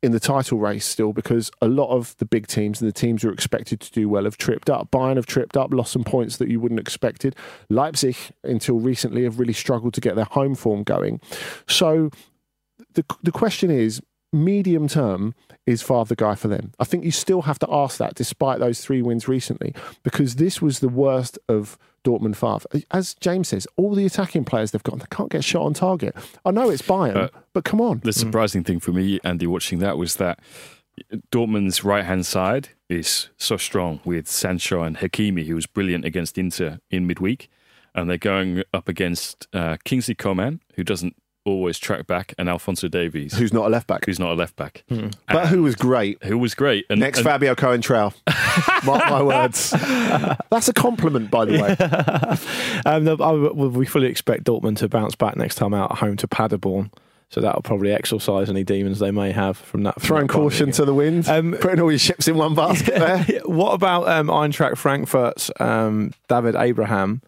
[0.04, 3.22] in the title race still because a lot of the big teams and the teams
[3.22, 4.92] who are expected to do well have tripped up.
[4.92, 7.38] Bayern have tripped up, lost some points that you wouldn't expected.
[7.70, 11.22] Leipzig, until recently, have really struggled to get their home form going.
[11.70, 12.10] So
[12.96, 14.02] the the question is,
[14.34, 16.74] medium term, is Favre the guy for them?
[16.80, 19.74] I think you still have to ask that, despite those three wins recently,
[20.04, 22.84] because this was the worst of Dortmund Favre.
[22.92, 26.16] As James says, all the attacking players they've got, they can't get shot on target.
[26.44, 28.02] I know it's Bayern, Uh, but come on.
[28.04, 30.40] The surprising thing for me, Andy, watching that was that
[31.32, 36.38] Dortmund's right hand side is so strong with Sancho and Hakimi, who was brilliant against
[36.38, 37.50] Inter in midweek.
[37.96, 41.16] And they're going up against uh, Kingsley Coman, who doesn't
[41.46, 44.56] always track back, and Alphonso Davies, Who's not a left back, who's not a left
[44.56, 44.84] back.
[45.28, 46.24] but who was great.
[46.24, 46.86] Who was great.
[46.90, 48.14] And, Next and- Fabio Coentrao.
[48.86, 49.72] Mark my words.
[50.50, 51.76] That's a compliment, by the way.
[52.86, 56.18] Um, no, I, we fully expect Dortmund to bounce back next time out at home
[56.18, 56.92] to Paderborn.
[57.30, 59.96] So that'll probably exorcise any demons they may have from that.
[59.96, 62.96] from Throwing that caution to the wind, Um, putting all your ships in one basket
[63.28, 63.42] there.
[63.46, 67.22] what about um, Eintracht Frankfurt's um, David Abraham,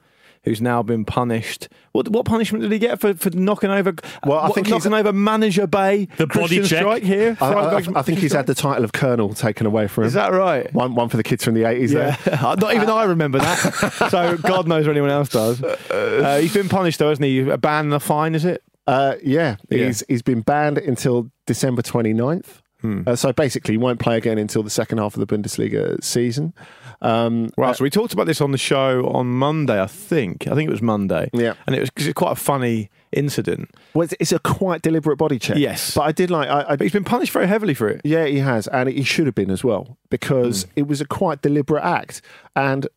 [0.45, 1.67] who's now been punished?
[1.91, 3.93] What what punishment did he get for, for knocking over?
[4.25, 6.07] Well, I what- think he's- knocking over manager Bay.
[6.17, 6.85] The body check.
[6.85, 7.37] Streich here.
[7.41, 10.07] I, I- Freiburg's- I think he's had the title of colonel taken away from him.
[10.07, 10.73] Is that right?
[10.73, 12.37] one, one for the kids from the 80s Yeah, there.
[12.41, 14.09] not even I remember that.
[14.11, 15.61] so God knows if anyone else does.
[15.63, 17.39] Uh, he's been punished though, hasn't he?
[17.49, 18.63] A ban and a fine, is it?
[18.87, 19.87] Uh, yeah, Yeah.
[19.87, 22.61] He's, he's been banned until December 29th.
[22.81, 23.01] Hmm.
[23.07, 26.53] Uh, so basically, he won't play again until the second half of the Bundesliga season.
[27.01, 30.47] Um, Well, so we talked about this on the show on Monday, I think.
[30.47, 31.29] I think it was Monday.
[31.33, 31.53] Yeah.
[31.67, 33.69] and it was cause it's quite a funny incident.
[33.93, 35.57] well, it's, it's a quite deliberate body check.
[35.57, 35.93] Yes.
[35.95, 36.49] But I did like.
[36.49, 38.01] I, I, he's been punished very heavily for it.
[38.03, 41.41] Yeah, he has, and he should have been as well because it was a quite
[41.41, 42.21] deliberate act.
[42.55, 42.87] And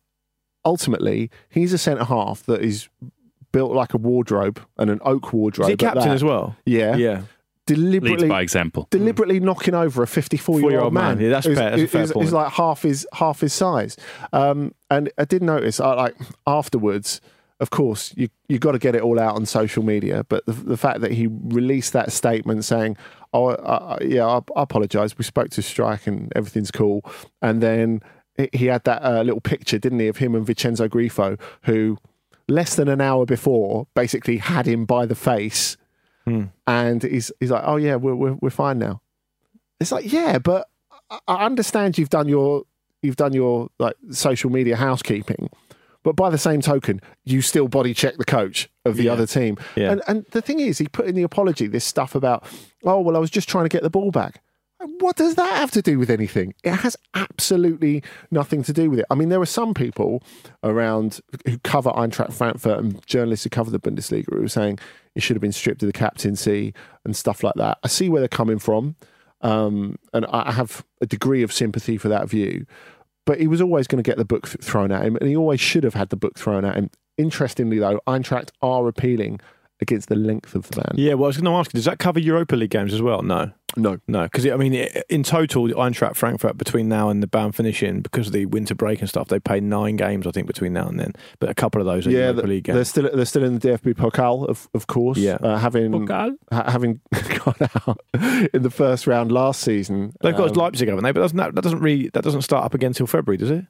[0.65, 2.89] ultimately, he's a centre half that is
[3.51, 5.69] built like a wardrobe and an oak Is wardrobe.
[5.69, 6.55] he captain as well?
[6.65, 7.21] Yeah, Yeah.
[7.69, 8.27] Leads deliberately.
[8.29, 8.87] by example.
[8.91, 11.15] Deliberately knocking over a 54 year Four-year-old man.
[11.17, 11.23] man.
[11.23, 12.23] Yeah, that's who's- fair- that's a fair who's- point.
[12.25, 13.97] who's like half his half his size.
[14.33, 16.15] Um, and I did notice, I like
[16.47, 17.21] afterwards.
[17.61, 20.23] Of course, you you got to get it all out on social media.
[20.29, 22.95] But the, the fact that he released that statement saying,
[23.33, 25.17] "Oh, uh, yeah, I, I apologise.
[25.17, 27.03] We spoke to Streich and everything's cool,"
[27.41, 28.01] and then
[28.37, 31.97] he- he had that uh, little picture, didn't he, of him and Vincenzo Grifo, who
[32.47, 35.75] less than an hour before basically had him by the face,
[36.29, 36.43] Hmm.
[36.67, 39.01] and he's he's like, "Oh yeah, we're we're, we're fine now."
[39.79, 40.67] It's like, yeah, but
[41.09, 42.63] I- I understand you've done your
[43.01, 45.49] you've done your like social media housekeeping,
[46.03, 49.13] but by the same token, you still body check the coach of the Yeah.
[49.13, 49.57] other team.
[49.75, 49.91] Yeah.
[49.93, 52.45] And and the thing is, he put in the apology this stuff about,
[52.83, 54.41] oh well, I was just trying to get the ball back.
[54.99, 56.53] What does that have to do with anything?
[56.63, 58.01] It has absolutely
[58.31, 59.05] nothing to do with it.
[59.09, 60.23] I mean, there are some people
[60.63, 64.79] around who cover Eintracht Frankfurt and journalists who cover the Bundesliga who are saying
[65.15, 66.73] he should have been stripped of the captaincy
[67.03, 67.77] and stuff like that.
[67.83, 68.95] I see where they're coming from,
[69.41, 72.65] um, and I have a degree of sympathy for that view.
[73.25, 75.35] But he was always going to get the book th- thrown at him, and he
[75.35, 76.89] always should have had the book thrown at him.
[77.17, 79.41] Interestingly, though, Eintracht are appealing
[79.81, 80.93] against the length of the ban.
[80.95, 83.01] Yeah, well, I was going to ask you, does that cover Europa League games as
[83.01, 83.21] well?
[83.21, 83.51] No.
[83.77, 83.99] No.
[84.07, 88.01] No, because I mean, i- in total, Eintracht Frankfurt between now and the ban finishing,
[88.01, 90.87] because of the winter break and stuff, they play nine games, I think, between now
[90.87, 91.13] and then.
[91.39, 93.57] But a couple of those are Yeah, Europa th- League they're still they're still in
[93.57, 95.17] the DFB Pokal, of of course.
[95.19, 95.35] Yeah.
[95.35, 96.35] uh, having Pokal?
[96.51, 96.99] ha- having
[97.45, 98.01] gone out
[98.53, 100.13] in the first round last season.
[100.21, 101.11] They've got um, Leipzig, haven't they?
[101.11, 103.65] But doesn't that, that doesn't really that doesn't start up again until February, does it?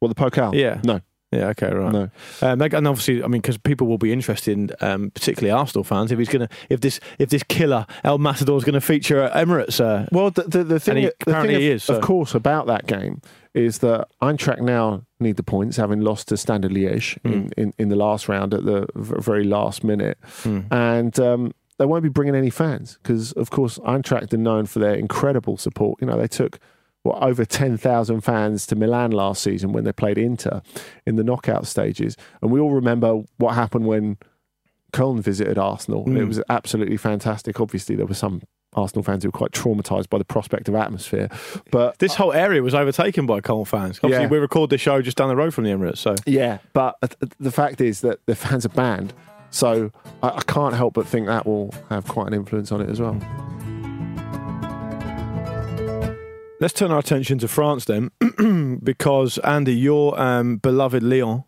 [0.00, 0.54] well, the Pokal.
[0.54, 0.80] Yeah.
[0.84, 1.00] no,
[1.34, 1.48] Yeah.
[1.48, 1.72] Okay.
[1.72, 1.92] Right.
[1.92, 2.10] no.
[2.42, 6.12] Um, and obviously, I mean, because people will be interested, in, um, particularly Arsenal fans,
[6.12, 9.22] if he's going to, if this, if this killer El Matador is going to feature
[9.22, 9.80] at Emirates.
[9.80, 12.02] Uh, Well, the the, the thing, he- the apparently thing he of, is, so- of
[12.02, 13.20] course about that game
[13.54, 17.32] is that Eintracht now need the points, having lost to Standard Liège Hmm.
[17.32, 20.18] in, in, in the last round at the very last minute,
[20.70, 24.78] and um, they won't be bringing any fans because, of course, Eintracht are known for
[24.80, 26.00] their incredible support.
[26.00, 26.58] You know, they took
[27.04, 30.60] what over ten thousand fans to Milan last season when they played Inter
[31.06, 34.18] in the knockout stages, and we all remember what happened when.
[34.92, 36.04] Köln visited Arsenal.
[36.06, 36.28] and It Mm.
[36.28, 37.58] was absolutely fantastic.
[37.60, 38.42] Obviously, there were some
[38.74, 41.28] Arsenal fans who were quite traumatized by the prospect of atmosphere.
[41.72, 43.98] But this whole area was overtaken by Köln fans.
[44.04, 44.30] Obviously, Yeah.
[44.30, 46.94] we record this show just down the road from the Emirates, so yeah, but
[47.40, 49.12] the fact is that the fans are banned.
[49.50, 49.90] So
[50.22, 53.16] I can't help but think that will have quite an influence on it as well.
[56.64, 58.10] Let's turn our attention to France then,
[58.82, 61.44] because Andy, your um, beloved Lyon,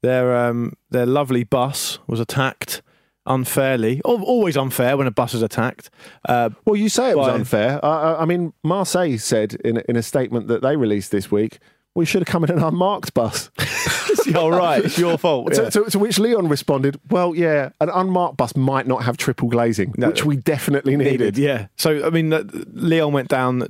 [0.00, 2.80] their um, their lovely bus was attacked
[3.26, 4.00] unfairly.
[4.02, 5.90] Always unfair when a bus is attacked.
[6.26, 7.84] Uh, Well, you say it was unfair.
[7.84, 11.58] I, I- I mean, Marseille said in, in a statement that they released this week,
[11.96, 13.50] we should have come in an unmarked bus.
[14.36, 15.52] All right, it's your fault.
[15.54, 15.70] To, yeah.
[15.70, 19.94] to, to which Lyon responded, "Well, yeah, an unmarked bus might not have triple glazing,
[19.96, 20.08] No.
[20.08, 21.66] which we definitely needed." Needed, yeah.
[21.76, 23.66] So I mean, uh, Lyon went down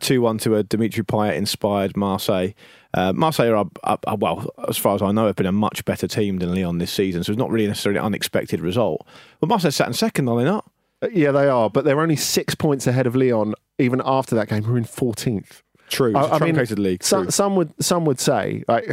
[0.00, 2.50] two one to a Dimitri Payet inspired Marseille.
[2.94, 5.82] Uh, Marseille are, are, are, well, as far as I know, have been a much
[5.86, 7.24] better team than Lyon this season.
[7.24, 9.06] So it's not really necessarily an unexpected result.
[9.40, 10.70] But Marseille sat in second, are they not?
[11.00, 13.54] Uh, Yeah, they are, but they're only six points ahead of Lyon.
[13.78, 15.62] Even after that game, who are in fourteenth.
[15.92, 17.02] True, it's a truncated league.
[17.04, 18.88] Some, some would some would say, like,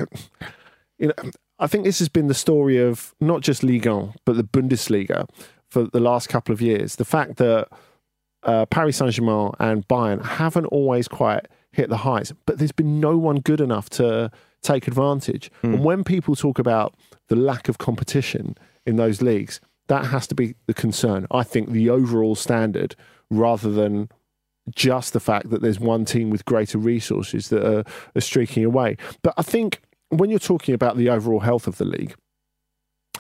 [0.98, 4.36] you know, I think this has been the story of not just Ligue 1, but
[4.38, 5.28] the Bundesliga
[5.70, 6.96] for the last couple of years.
[6.98, 7.68] The fact that
[8.44, 13.00] uh, Paris Saint Germain and Bayern haven't always quite hit the heights, but there's been
[13.00, 14.32] no one good enough to
[14.62, 15.52] take advantage.
[15.62, 16.96] And when people talk about
[17.28, 21.28] the lack of competition in those leagues, that has to be the concern.
[21.32, 22.96] I think the overall standard,
[23.30, 24.10] rather than
[24.76, 27.84] just the fact that there's one team with greater resources that are,
[28.16, 28.98] are streaking away.
[29.22, 32.16] But I think when you're talking about the overall health of the league,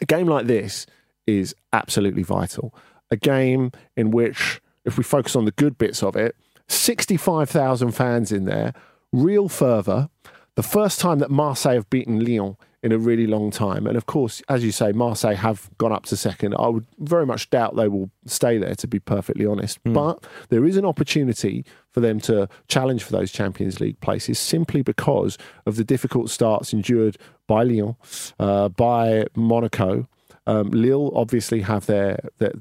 [0.02, 0.86] a game like this
[1.28, 2.74] is absolutely vital.
[3.12, 6.36] A game in which, if we focus on the good bits of it,
[6.68, 8.74] 65,000 fans in there,
[9.12, 10.10] real fervour.
[10.56, 13.86] The first time that Marseille have beaten Lyon in a really long time.
[13.86, 16.56] And of course, as you say, Marseille have gone up to second.
[16.58, 19.80] I would very much doubt they will stay there, to be perfectly honest.
[19.84, 24.82] But there is an opportunity for them to challenge for those Champions League places simply
[24.82, 27.18] because of the difficult starts endured
[27.48, 27.96] by Lyon,
[28.40, 30.08] uh, by Monaco.
[30.48, 32.54] Um, Lille obviously have their, their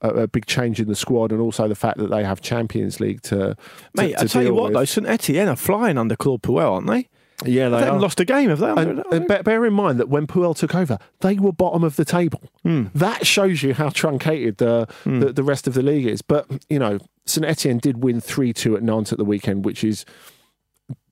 [0.00, 3.22] a, big change in the squad, and also the fact that they have Champions League
[3.22, 3.56] to, to
[3.94, 4.74] Mate, I tell you what, with.
[4.74, 7.08] though, St Etienne are flying under Claude Puel, aren't they?
[7.44, 8.68] Yeah, They, they haven't lost a game, have they?
[8.68, 12.04] And, and bear, in mind that when Puel took over, they were bottom of the
[12.04, 12.42] table.
[12.62, 12.84] Hmm.
[12.94, 16.22] That shows you how truncated the, the the rest of the league is.
[16.22, 19.82] But you know, Saint Etienne did win three two at Nantes at the weekend, which
[19.82, 20.04] is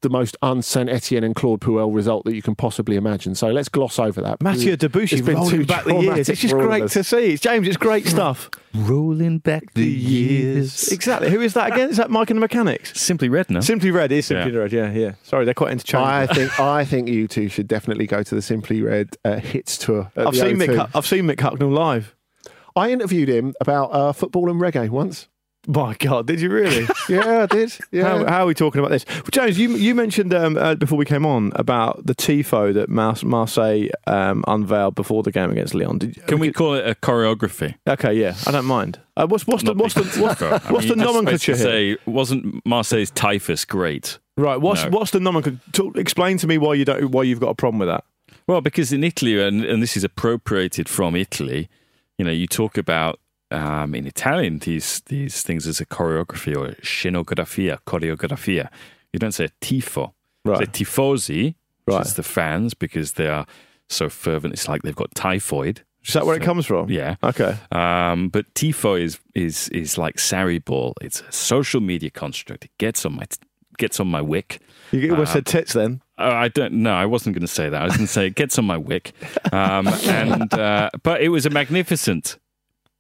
[0.02, 3.34] the most un Saint Etienne and Claude Puel result that you can possibly imagine.
[3.34, 4.42] So let's gloss over that.
[4.42, 6.28] Mathieu Debuchy It's been rolling too back the years.
[6.28, 7.32] It's just for all of great to see.
[7.32, 8.50] It's James, it's great stuff.
[8.74, 10.88] Rolling back the years.
[10.92, 11.28] Exactly.
[11.30, 11.90] Who is that again?
[11.90, 12.98] Is that Mike and the Mechanics?
[12.98, 13.60] Simply red now.
[13.60, 14.58] Simply Red is Simply Yeah.
[14.60, 14.72] Red.
[14.72, 15.12] Yeah, yeah.
[15.24, 16.06] Sorry, they're quite interchangeable.
[16.06, 19.76] I think I think you two should definitely go to the Simply Red uh, hits
[19.76, 20.10] tour.
[20.16, 20.68] at I've the seen Mick.
[20.68, 20.88] O2.
[20.90, 22.16] Hu- I've seen Mick Hucknall live.
[22.74, 25.28] I interviewed him about uh, football and reggae once.
[25.68, 26.88] My God, did you really?
[27.08, 27.76] Yeah, I did.
[27.90, 28.04] Yeah.
[28.04, 29.04] How, how are we talking about this?
[29.08, 32.88] Well, James, you you mentioned um, uh, before we came on about the tifo that
[32.88, 35.98] Mar- Marseille um, unveiled before the game against Lyon.
[35.98, 37.74] Did, Can we call it a choreography?
[37.86, 39.00] Okay, yeah, I don't mind.
[39.16, 40.40] Uh, what's what's the what's the big what's,
[40.70, 41.64] what's mean, the nomenclature here?
[41.64, 44.18] Say, wasn't Marseille's typhus great?
[44.36, 44.90] Right, what's No.
[44.90, 45.58] what's the nomenclature?
[45.72, 48.04] Talk- Explain to me why you don't why you've got a problem with that.
[48.46, 51.68] Well, because in Italy, and, and this is appropriated from Italy,
[52.18, 53.20] you know, you talk about
[53.52, 58.68] um, in Italian these these things as a choreography or scenografia, choreografia.
[59.12, 60.12] You don't say tifo.
[60.44, 60.58] Right.
[60.58, 61.44] Say tifosi,
[61.84, 62.06] which Right.
[62.06, 63.46] is the fans, because they are
[63.88, 64.54] so fervent.
[64.54, 65.82] It's like they've got typhoid.
[66.04, 66.90] Is that where it comes from?
[66.90, 67.14] Yeah.
[67.22, 67.56] Okay.
[67.70, 70.94] Um, but tifo is is is like Sarri ball.
[71.00, 72.64] It's a social media construct.
[72.64, 73.24] It gets on my
[73.78, 74.60] gets on my wick.
[74.90, 76.00] You almost Um, said tits then.
[76.18, 76.92] Oh, I don't know.
[76.92, 77.80] I wasn't going to say that.
[77.80, 79.12] I was going to say it gets on my wick.
[79.52, 82.38] Um, and uh, but it was a magnificent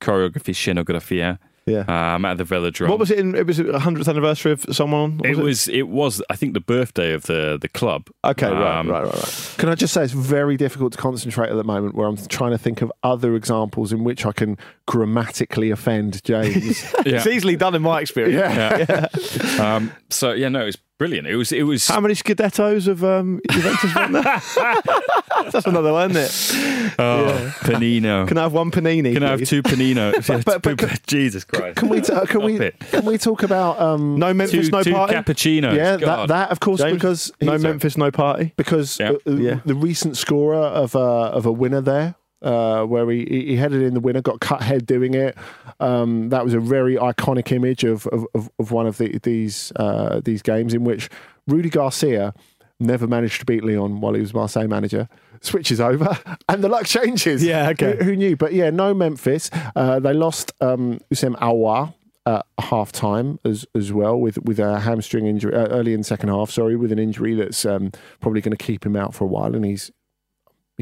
[0.02, 1.38] choreography, scenografia.
[1.64, 2.14] Yeah.
[2.14, 2.88] Um, at the Velodrome.
[2.88, 3.20] What was it?
[3.20, 5.20] In, it was a hundredth anniversary of someone.
[5.24, 5.68] It was.
[5.68, 6.20] It was.
[6.28, 8.08] I think the birthday of the the club.
[8.24, 9.54] Okay, right, Um, right, right, right.
[9.58, 12.50] Can I just say it's very difficult to concentrate at the moment where I'm trying
[12.50, 16.82] to think of other examples in which I can grammatically offend James.
[17.06, 17.16] Yeah.
[17.16, 18.34] It's easily done in my experience.
[18.34, 19.06] yeah.
[19.56, 19.76] Yeah.
[19.76, 21.26] um, so yeah, no, it was brilliant.
[21.26, 21.50] It was.
[21.50, 21.88] It was.
[21.88, 24.22] How many Scudettos of um, Juventus won there?
[25.50, 26.94] That's another one, isn't it?
[27.00, 28.28] oh, Panino.
[28.28, 29.12] Can I have one panini?
[29.14, 30.12] Can I have two Panino?
[30.44, 31.76] but- but- Jesus Christ.
[31.76, 32.78] Can we uh, can we it.
[32.78, 35.14] can we talk about um, No Memphis, two, no two party.
[35.14, 35.74] cappuccinos.
[35.76, 38.52] yeah that, that of course James, because no Memphis, no party.
[38.56, 39.10] because Yeah.
[39.12, 39.60] uh, uh, Yeah.
[39.64, 40.98] the recent scorer of a
[41.38, 42.14] of a winner there.
[42.42, 45.38] Uh, where he, he he headed in the winner, got cut head doing it.
[45.78, 50.20] Um, that was a very iconic image of of, of, one of the, these uh,
[50.24, 51.08] these games in which
[51.46, 52.34] Rudy Garcia
[52.80, 55.08] never managed to beat Lyon while he was Marseille manager.
[55.40, 56.18] Switches over
[56.48, 57.44] and the luck changes.
[57.44, 57.96] Yeah, okay.
[57.96, 58.36] Who, who knew?
[58.36, 59.50] But yeah, no Memphis.
[59.74, 64.80] Uh, they lost um, Houssem Aouar at half time as as well with with a
[64.80, 66.50] hamstring injury uh, early in the second half.
[66.50, 67.90] Sorry, with an injury that's um,
[68.20, 69.90] probably going to keep him out for a while, and he's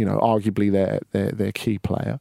[0.01, 2.19] you know arguably their their their key player.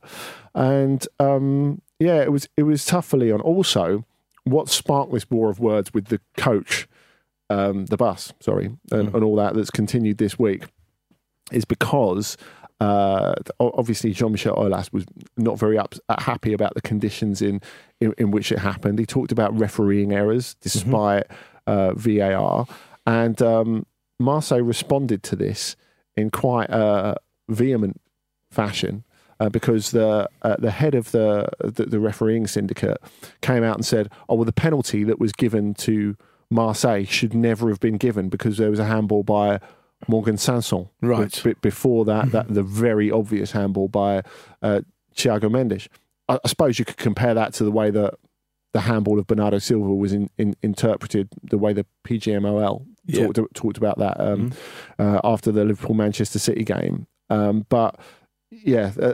[0.54, 3.40] And um, yeah, it was it was tough for Lyon.
[3.40, 4.04] Also,
[4.44, 6.90] what sparked this war of words with the coach,
[7.50, 10.66] um, the bus, sorry, and, and all that that's continued this week
[11.54, 12.36] is because
[12.82, 15.06] uh, obviously Jean Michel Aulas was
[15.38, 17.62] not very up, uh, happy about the conditions in,
[18.02, 19.00] in in which it happened.
[19.00, 21.28] He talked about refereeing errors despite
[21.66, 22.68] uh, VAR,
[23.06, 23.86] and um,
[24.20, 25.78] Marseille responded to this
[26.18, 27.16] in quite a
[27.50, 28.00] vehement
[28.52, 29.04] fashion.
[29.42, 32.98] Uh, because the uh, the head of the, the the refereeing syndicate
[33.40, 36.18] came out and said, "Oh well, the penalty that was given to
[36.52, 39.62] Marseille should never have been given because there was a handball by
[40.10, 40.90] Morgan Sanson.
[41.02, 41.42] Right.
[41.42, 44.24] Be- before that, that the very obvious handball by
[44.62, 44.82] uh,
[45.16, 45.88] Thiago Mendes.
[46.28, 48.16] I, I suppose you could compare that to the way that
[48.74, 53.28] the handball of Bernardo Silva was in, in, interpreted, the way the PGMOL Yeah.
[53.28, 54.54] talked, talked about that um,
[55.00, 57.08] uh, after the Liverpool Manchester City game.
[57.30, 58.00] Um, but
[58.52, 59.14] yeah, uh,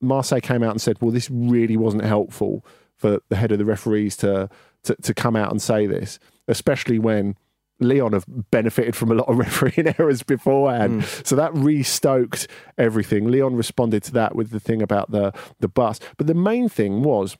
[0.00, 2.64] Marseille came out and said, well, this really wasn't helpful
[2.96, 4.48] for the head of the referees to,
[4.84, 6.18] to, to come out and say this,
[6.48, 7.36] especially when
[7.80, 11.04] Lyon have benefited from a lot of refereeing errors beforehand.
[11.24, 12.46] So that re-stoked
[12.78, 13.30] everything.
[13.30, 15.98] Lyon responded to that with the thing about the, the bus.
[16.16, 17.36] But the main thing was,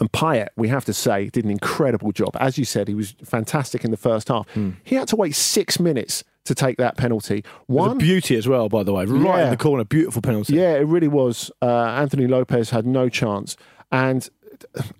[0.00, 2.36] and Payet, we have to say, did an incredible job.
[2.38, 4.46] As you said, he was fantastic in the first half.
[4.84, 7.44] He had to wait six minutes to take that penalty.
[7.66, 9.04] One, beauty as well, by the way.
[9.04, 9.44] Right Yeah.
[9.44, 10.54] in the corner, beautiful penalty.
[10.54, 11.50] yeah, it really was.
[11.62, 13.56] Uh, Anthony Lopes had no chance.
[13.92, 14.28] And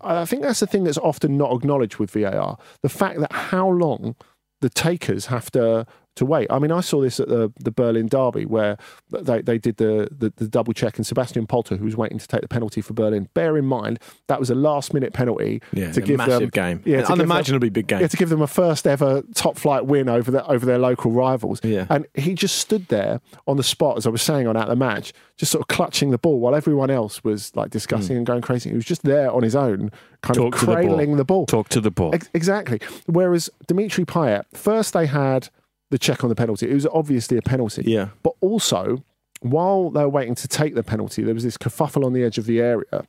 [0.01, 3.68] I think that's the thing that's often not acknowledged with VAR the fact that how
[3.68, 4.14] long
[4.61, 5.86] the takers have to.
[6.19, 6.49] To wait.
[6.51, 8.77] I mean, I saw this at the, the Berlin derby where
[9.09, 12.27] they, they did the, the, the double check, and Sebastian Polter, who was waiting to
[12.27, 15.93] take the penalty for Berlin, bear in mind that was a last minute penalty Yeah,
[15.93, 16.83] to a give massive them game.
[16.85, 18.01] Yeah, An to them- unimaginably big game.
[18.01, 21.12] Yeah, to give them a first ever top flight win over the, over their local
[21.12, 21.61] rivals.
[21.62, 21.87] Yeah.
[21.89, 24.75] And he just stood there on the spot, as I was saying on At the
[24.75, 28.19] Match, just sort of clutching the ball while everyone else was like discussing hmm.
[28.19, 28.71] and going crazy.
[28.71, 29.93] He was just there on his own,
[30.23, 30.37] kind.
[30.37, 30.83] Talk of to the ball.
[30.83, 31.47] cradling the ball.
[31.47, 32.12] Talk to the ball.
[32.12, 32.81] Ex- exactly.
[33.07, 35.49] Whereas Dimitri Payet, first they had
[35.91, 36.70] the check on the penalty.
[36.70, 37.82] It was obviously a penalty.
[37.86, 38.09] Yeah.
[38.22, 39.05] But also,
[39.41, 42.39] while they were waiting to take the penalty, there was this kerfuffle on the edge
[42.39, 43.07] of the area.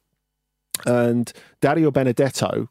[0.86, 2.69] And Dario Benedetto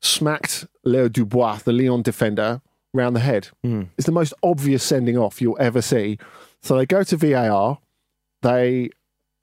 [0.00, 2.60] smacked Leo Dubois, the Lyon defender,
[2.94, 3.48] round the head.
[3.64, 3.88] Mm.
[3.96, 6.18] It's the most obvious sending off you'll ever see.
[6.60, 7.78] So they go to VAR,
[8.42, 8.90] they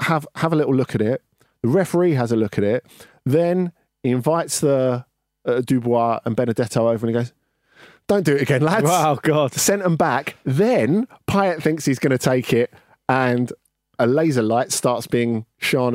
[0.01, 1.21] have have a little look at it.
[1.63, 2.85] The referee has a look at it.
[3.25, 5.05] Then he invites the
[5.45, 7.33] uh, Dubois and Benedetto over and he goes,
[8.09, 8.85] Don't do it again, lads.
[8.85, 9.53] Wow, God.
[9.53, 10.35] Sent them back.
[10.43, 12.73] Then Payet thinks he's going to take it
[13.07, 13.53] and
[13.99, 15.45] a laser light starts being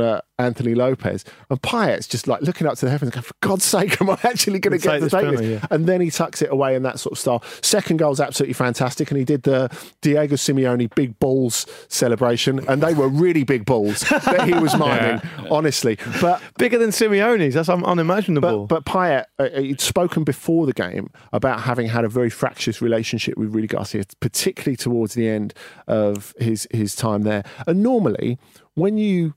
[0.00, 1.24] at Anthony Lopes.
[1.50, 4.18] And Payet's just like looking up to the heavens going, For God's sake, am I
[4.22, 5.66] actually going to get the penalty, yeah.
[5.70, 7.42] And then he tucks it away in that sort of style.
[7.62, 9.10] Second goal's absolutely fantastic.
[9.10, 12.66] And he did the Diego Simeone big balls celebration.
[12.68, 15.98] And they were really big balls that he was miming, honestly.
[16.20, 17.54] But Bigger than Simeone's.
[17.54, 18.66] That's un- unimaginable.
[18.66, 22.82] but, but Payet, uh, he'd spoken before the game about having had a very fractious
[22.82, 25.54] relationship with Rudy Garcia, particularly towards the end
[25.86, 27.44] of his, his time there.
[27.66, 28.38] And normally,
[28.74, 29.34] when you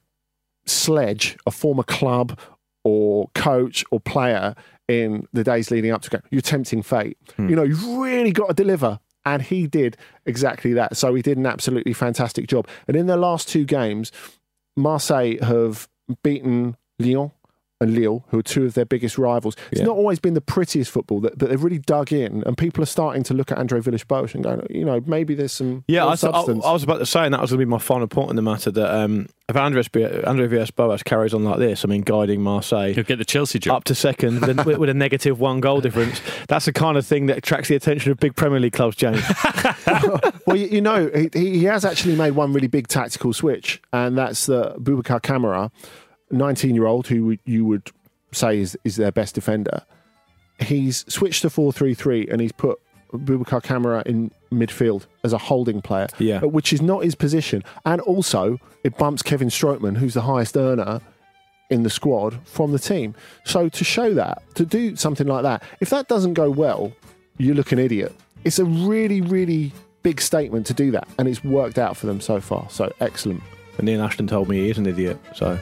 [0.68, 2.38] sledge a former club
[2.84, 4.56] or coach or player
[4.88, 7.18] in the days leading up to go, you're tempting fate.
[7.36, 7.50] Hmm.
[7.50, 9.00] You know, you've really got to deliver.
[9.26, 10.96] And he did exactly that.
[10.96, 12.66] So he did an absolutely fantastic job.
[12.88, 14.10] And in their last two games,
[14.78, 15.90] Marseille have
[16.24, 17.32] beaten Lyon
[17.80, 19.56] and Lille, who are two of their biggest rivals.
[19.72, 19.88] It's Yeah.
[19.88, 22.88] not always been the prettiest football, that, but they've really dug in, and people are
[22.88, 26.04] starting to look at Andre Villas-Boas and go, you know, maybe there's some Yeah, I,
[26.06, 26.24] real was-
[26.66, 26.70] I.
[26.70, 28.36] I was about to say, and that was going to be my final point in
[28.36, 29.90] the matter that um, if Andres
[30.26, 33.78] Andre Villas-Boas carries on like this, I mean, guiding Marseille He'll get the Chelsea job.
[33.78, 37.06] up to second then with, with a negative one goal difference, that's the kind of
[37.06, 39.22] thing that attracts the attention of big Premier League clubs, James.
[40.48, 44.18] well, you, you know, he, he has actually made one really big tactical switch, and
[44.18, 45.72] that's the Boubacar Kamara,
[46.32, 47.92] 19 year old, who you would
[48.32, 49.84] say is, is their best defender.
[50.60, 52.80] He's switched to 4 3 3 and he's put
[53.14, 56.40] Boubacar Kamara in midfield as a holding player, Yeah.
[56.42, 57.64] which is not his position.
[57.86, 61.00] And also, it bumps Kevin Strootman, who's the highest earner
[61.70, 63.14] in the squad from the team.
[63.46, 66.92] So to show that, to do something like that, if that doesn't go well,
[67.38, 68.14] you look an idiot.
[68.44, 69.72] It's a really, really
[70.04, 72.68] big statement to do that, and it's worked out for them so far.
[72.70, 73.42] So excellent.
[73.78, 75.60] And Ian Ashton told me he is an idiot, so.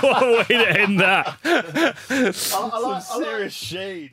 [0.00, 1.36] what a way to end that.
[2.34, 4.12] Some serious shade.